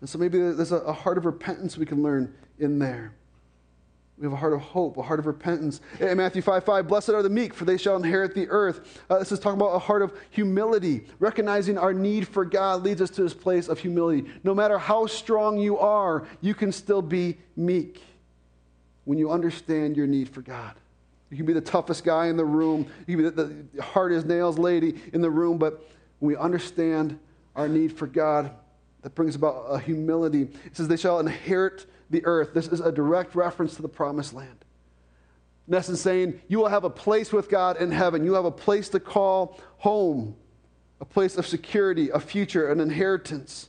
[0.00, 3.14] And so maybe there's a, a heart of repentance we can learn in there.
[4.16, 5.80] We have a heart of hope, a heart of repentance.
[5.98, 9.02] In Matthew 5 5, blessed are the meek, for they shall inherit the earth.
[9.10, 11.06] Uh, this is talking about a heart of humility.
[11.18, 14.30] Recognizing our need for God leads us to this place of humility.
[14.44, 18.02] No matter how strong you are, you can still be meek
[19.04, 20.74] when you understand your need for God.
[21.30, 23.44] You can be the toughest guy in the room, you can be the,
[23.80, 25.90] the nails lady in the room, but
[26.20, 27.18] when we understand
[27.56, 28.52] our need for God,
[29.02, 30.42] that brings about a humility.
[30.42, 32.54] It says, They shall inherit the earth.
[32.54, 34.64] This is a direct reference to the promised land.
[35.68, 38.24] In essence, saying, You will have a place with God in heaven.
[38.24, 40.36] You have a place to call home,
[41.00, 43.68] a place of security, a future, an inheritance.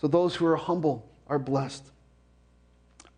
[0.00, 1.84] So those who are humble are blessed.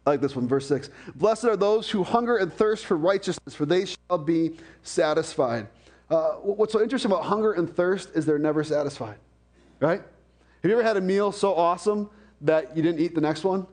[0.07, 0.91] I like this one, verse 6.
[1.15, 5.67] Blessed are those who hunger and thirst for righteousness, for they shall be satisfied.
[6.11, 9.17] Uh, what's so interesting about hunger and thirst is they're never satisfied,
[9.81, 10.03] right?
[10.63, 12.11] Have you ever had a meal so awesome
[12.41, 13.67] that you didn't eat the next one?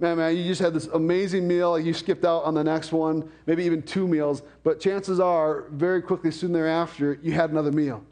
[0.00, 3.30] Man, man, you just had this amazing meal, you skipped out on the next one,
[3.46, 8.04] maybe even two meals, but chances are, very quickly soon thereafter, you had another meal.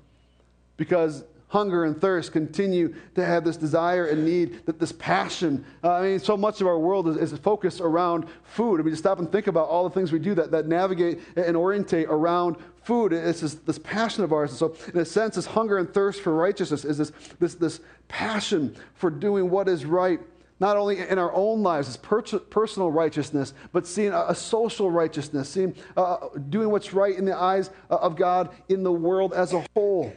[0.77, 5.63] Because hunger and thirst continue to have this desire and need, that this passion.
[5.85, 8.81] Uh, I mean, so much of our world is, is, focused around food.
[8.81, 11.21] I mean, just stop and think about all the things we do that, that navigate
[11.37, 13.13] and orientate around food.
[13.13, 14.51] It's this, this passion of ours.
[14.51, 17.81] And so, in a sense, this hunger and thirst for righteousness is this, this, this
[18.09, 20.21] passion for doing what is right
[20.59, 24.91] not only in our own lives as per- personal righteousness, but seeing a, a social
[24.91, 29.53] righteousness, seeing uh, doing what's right in the eyes of God in the world as
[29.53, 30.15] a whole.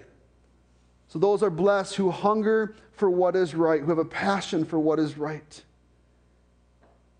[1.16, 4.78] So those are blessed who hunger for what is right, who have a passion for
[4.78, 5.63] what is right.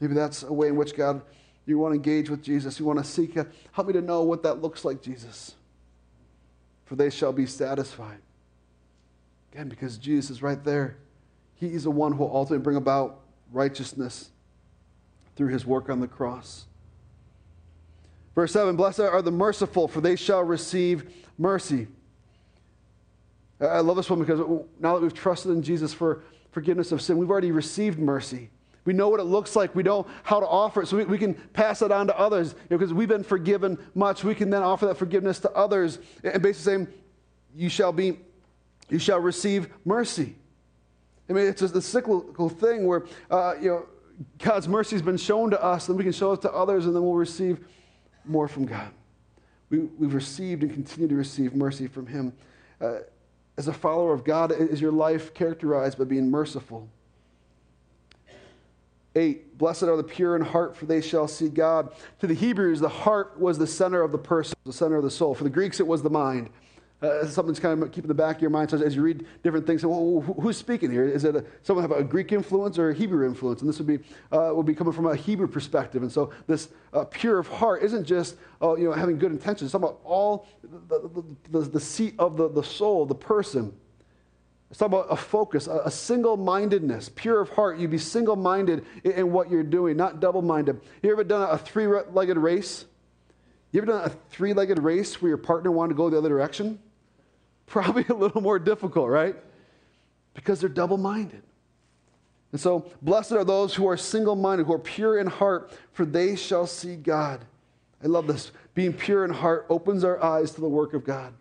[0.02, 1.22] Maybe that's a way in which God,
[1.66, 2.78] you want to engage with Jesus.
[2.78, 5.56] You want to seek, a, help me to know what that looks like, Jesus.
[6.84, 8.18] For they shall be satisfied.
[9.54, 10.98] Again, because Jesus is right there.
[11.54, 13.22] He is the one who will ultimately bring about
[13.54, 14.30] righteousness
[15.38, 16.66] through his work on the cross.
[18.36, 21.88] Verse 7 Blessed are the merciful, for they shall receive mercy.
[23.60, 24.40] I love this one because
[24.80, 28.50] now that we've trusted in Jesus for forgiveness of sin, we've already received mercy.
[28.86, 29.76] We know what it looks like.
[29.76, 30.88] We know how to offer it.
[30.88, 32.54] So we, we can pass it on to others.
[32.70, 35.98] because we've been forgiven much, we can then offer that forgiveness to others.
[36.24, 36.88] And basically saying,
[37.56, 38.20] you shall be,
[38.90, 40.36] you shall receive mercy.
[41.30, 43.86] I mean, it's a, cyclical thing where, uh, you know,
[44.38, 46.96] God's mercy has been shown to us, then we can show it to others, and
[46.96, 47.66] then we'll receive
[48.24, 48.92] more from God.
[49.70, 52.34] We, we've received and continue to receive mercy from Him.
[52.80, 53.00] Uh,
[53.58, 56.90] as a follower of God, is your life characterized by being merciful?
[59.16, 61.94] Eight, blessed are the pure in heart, for they shall see God.
[62.20, 65.12] To the Hebrews, the heart was the center of the person, the center of the
[65.12, 65.34] soul.
[65.34, 66.50] For the Greeks, it was the mind.
[67.02, 68.70] Uh, something's kind of keeping the back of your mind.
[68.70, 71.06] So as you read different things, well, who's speaking here?
[71.06, 73.60] Is it a, someone have a Greek influence or a Hebrew influence?
[73.62, 74.00] And this would be
[74.32, 76.04] uh, would be coming from a Hebrew perspective.
[76.04, 79.70] And so this uh, pure of heart isn't just uh, you know having good intentions.
[79.70, 83.74] It's about all the, the, the, the, seat of the, the soul, the person.
[84.72, 87.78] It's about a focus, a, a single-mindedness, pure of heart.
[87.78, 90.82] You be single-minded in, in what you're doing, not double-minded.
[91.04, 92.86] You ever done a three-legged race?
[93.76, 96.80] You ever done a three-legged race where your partner wanted to go the other direction?
[97.66, 99.36] Probably a little more difficult, right?
[100.34, 101.44] Because they're double minded.
[102.54, 106.06] And so, blessed are those who are single minded, who are pure in heart, for
[106.06, 107.44] they shall see God.
[108.02, 108.54] I love this.
[108.76, 111.34] Being pure in heart opens our eyes to the work of God.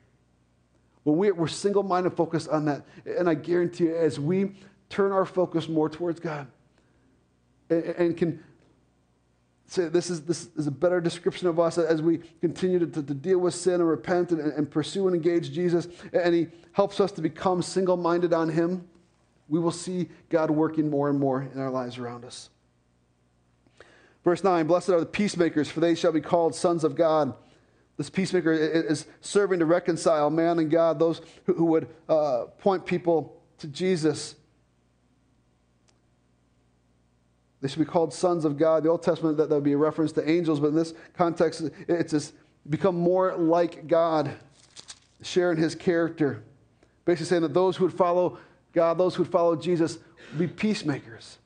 [1.05, 4.57] When we're single minded, focused on that, and I guarantee you, as we
[4.89, 6.49] turn our focus more towards God
[7.71, 8.43] and, can
[9.67, 13.03] say this is, this is a better description of us as we continue to, to,
[13.03, 15.89] to deal with sin and repent and, and, pursue and engage Jesus.
[16.13, 18.87] And He helps us to become single minded on Him.
[19.49, 22.51] We will see God working more and more in our lives around us.
[24.25, 27.35] Verse 9 Blessed are the peacemakers, for they shall be called sons of God.
[27.97, 33.41] This peacemaker is serving to reconcile man and God, those who would uh, point people
[33.59, 34.35] to Jesus
[37.65, 38.83] They should be called sons of God.
[38.83, 41.63] The Old Testament, that, that would be a reference to angels, but in this context,
[41.89, 42.35] it's just
[42.69, 44.37] become more like God,
[45.23, 46.43] sharing his character.
[47.07, 48.37] Basically saying that those who would follow
[48.75, 49.97] God, those who would follow Jesus,
[50.33, 51.39] would be peacemakers.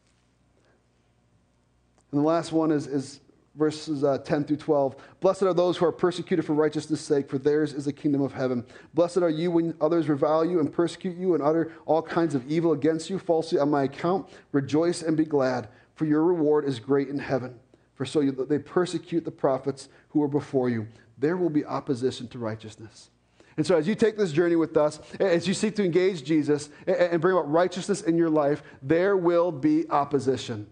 [2.10, 3.20] And the last one is, is
[3.54, 4.96] verses uh, 10 through 12.
[5.20, 8.32] Blessed are those who are persecuted for righteousness' sake, for theirs is the kingdom of
[8.32, 8.66] heaven.
[8.92, 12.44] Blessed are you when others revile you and persecute you and utter all kinds of
[12.50, 14.28] evil against you falsely on my account.
[14.50, 15.68] Rejoice and be glad
[15.98, 17.58] for your reward is great in heaven.
[17.94, 20.86] For so you, they persecute the prophets who are before you.
[21.18, 23.10] There will be opposition to righteousness.
[23.56, 26.70] And so, as you take this journey with us, as you seek to engage Jesus
[26.86, 30.68] and bring about righteousness in your life, there will be opposition.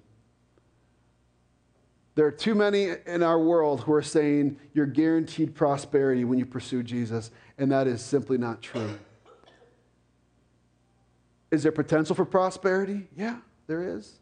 [2.14, 6.47] There are too many in our world who are saying you're guaranteed prosperity when you
[6.47, 8.97] pursue Jesus, and that is simply not true.
[11.51, 13.09] Is there potential for prosperity?
[13.16, 14.20] Yeah, there is.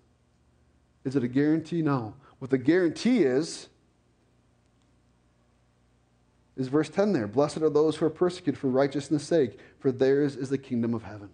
[1.05, 1.83] Is it a guarantee?
[1.83, 2.15] No.
[2.39, 3.69] What the guarantee is,
[6.57, 7.27] is verse 10 there.
[7.27, 11.03] Blessed are those who are persecuted for righteousness' sake, for theirs is the kingdom of
[11.03, 11.29] heaven.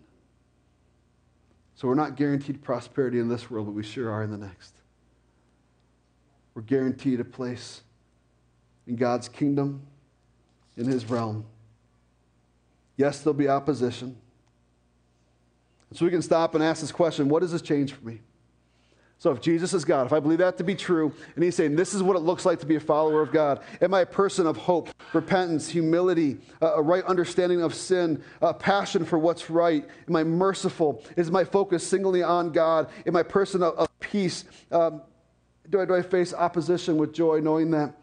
[1.74, 4.74] So we're not guaranteed prosperity in this world, but we sure are in the next.
[6.54, 7.82] We're guaranteed a place
[8.86, 9.82] in God's kingdom,
[10.76, 11.44] in His realm.
[12.96, 14.16] Yes, there'll be opposition.
[15.92, 18.20] So we can stop and ask this question what does this change for me?
[19.20, 21.76] So if Jesus is God, if I believe that to be true, and he's saying
[21.76, 24.06] this is what it looks like to be a follower of God, am I a
[24.06, 29.86] person of hope, repentance, humility, a right understanding of sin, a passion for what's right?
[30.08, 31.04] Am I merciful?
[31.18, 32.88] Is my focus singly on God?
[33.04, 34.46] Am I a person of, of peace?
[34.72, 35.02] Um,
[35.68, 37.94] do, I, do I face opposition with joy, knowing that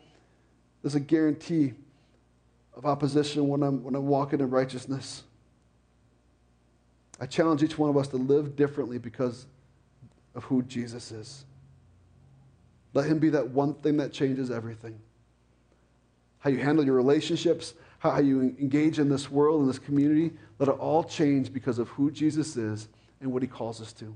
[0.83, 1.73] there's a guarantee
[2.75, 5.23] of opposition when I'm, when I'm walking in righteousness?
[7.19, 9.47] I challenge each one of us to live differently because
[10.37, 11.43] of who Jesus is.
[12.93, 14.97] Let him be that one thing that changes everything.
[16.39, 20.69] How you handle your relationships, how you engage in this world, in this community, let
[20.69, 22.87] it all change because of who Jesus is
[23.19, 24.15] and what he calls us to.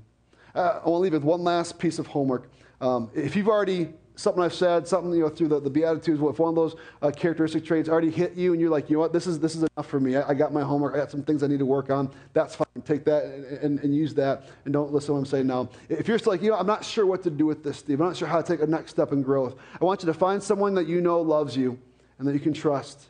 [0.54, 2.50] Uh, I want to leave with one last piece of homework.
[2.80, 6.38] Um, if you've already something I've said, something you know through the, the Beatitudes, if
[6.38, 9.12] one of those uh, characteristic traits already hit you, and you're like, you know what,
[9.12, 10.16] this is this is enough for me.
[10.16, 10.94] I, I, got my homework.
[10.94, 12.10] I got some things I need to work on.
[12.32, 12.66] That's fine.
[12.84, 15.68] Take that and, and, and, use that, and don't listen to what I'm saying now.
[15.88, 18.00] If you're still like, you know, I'm not sure what to do with this, Steve.
[18.00, 19.56] I'm not sure how to take a next step in growth.
[19.80, 21.78] I want you to find someone that you know loves you
[22.18, 23.06] and that you can trust,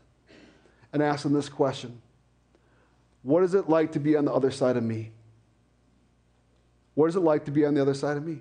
[0.92, 2.00] and ask them this question:
[3.22, 5.12] What is it like to be on the other side of me?
[6.94, 8.40] What is it like to be on the other side of me?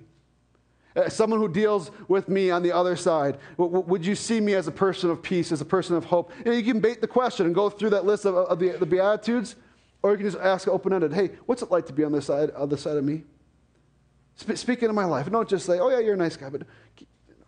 [0.94, 3.38] Uh, someone who deals with me on the other side.
[3.56, 6.30] would you see me as a person of peace, as a person of hope?
[6.44, 8.84] You, you can bait the question and go through that list of, of the, the,
[8.84, 9.56] Beatitudes,
[10.02, 12.20] or you can just ask open ended, hey, what's it like to be on the
[12.20, 13.22] side, other side of me?
[14.36, 15.30] Sp- speak into my life.
[15.30, 16.62] Don't just say, oh, yeah, you're a nice guy, but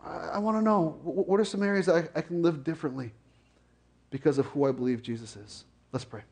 [0.03, 3.13] I, I want to know what are some areas I, I can live differently
[4.11, 5.65] because of who I believe Jesus is?
[5.93, 6.23] Let's pray.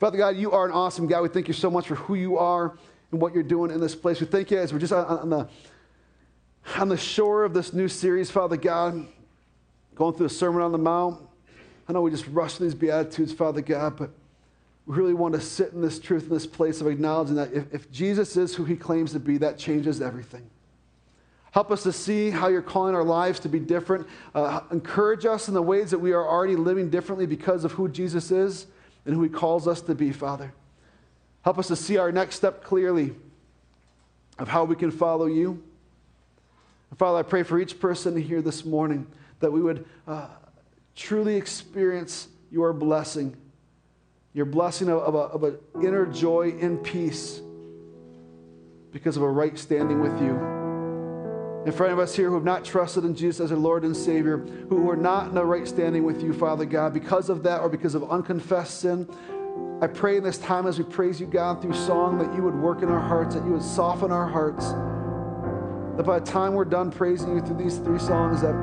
[0.00, 1.22] Father God, you are an awesome God.
[1.22, 2.76] We thank you so much for who you are
[3.10, 4.20] and what you're doing in this place.
[4.20, 5.48] We thank you as we're just on, on the
[6.78, 9.06] on the shore of this new series, Father God,
[9.94, 11.20] going through the Sermon on the Mount.
[11.88, 14.10] I know we just rush these Beatitudes, Father God, but
[14.86, 17.72] we really want to sit in this truth, in this place of acknowledging that if,
[17.72, 20.48] if Jesus is who he claims to be, that changes everything.
[21.52, 24.08] Help us to see how you're calling our lives to be different.
[24.34, 27.88] Uh, encourage us in the ways that we are already living differently because of who
[27.88, 28.66] Jesus is
[29.06, 30.52] and who he calls us to be, Father.
[31.42, 33.14] Help us to see our next step clearly
[34.38, 35.62] of how we can follow you.
[36.98, 39.06] Father, I pray for each person here this morning
[39.40, 40.28] that we would uh,
[40.94, 43.36] truly experience your blessing,
[44.32, 47.40] your blessing of, of, an inner joy and peace
[48.92, 50.34] because of a right standing with you.
[51.66, 53.96] In front of us here who have not trusted in Jesus as our Lord and
[53.96, 57.60] Savior, who are not in a right standing with you, Father God, because of that
[57.60, 59.08] or because of unconfessed sin,
[59.80, 62.54] I pray in this time as we praise you, God, through song, that you would
[62.54, 64.72] work in our hearts, that you would soften our hearts
[65.96, 68.54] that by the time we're done praising you through these three songs, that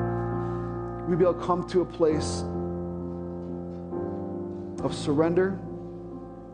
[1.08, 2.44] we be able to come to a place
[4.84, 5.58] of surrender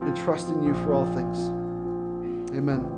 [0.02, 1.38] and trusting you for all things.
[2.56, 2.94] Amen.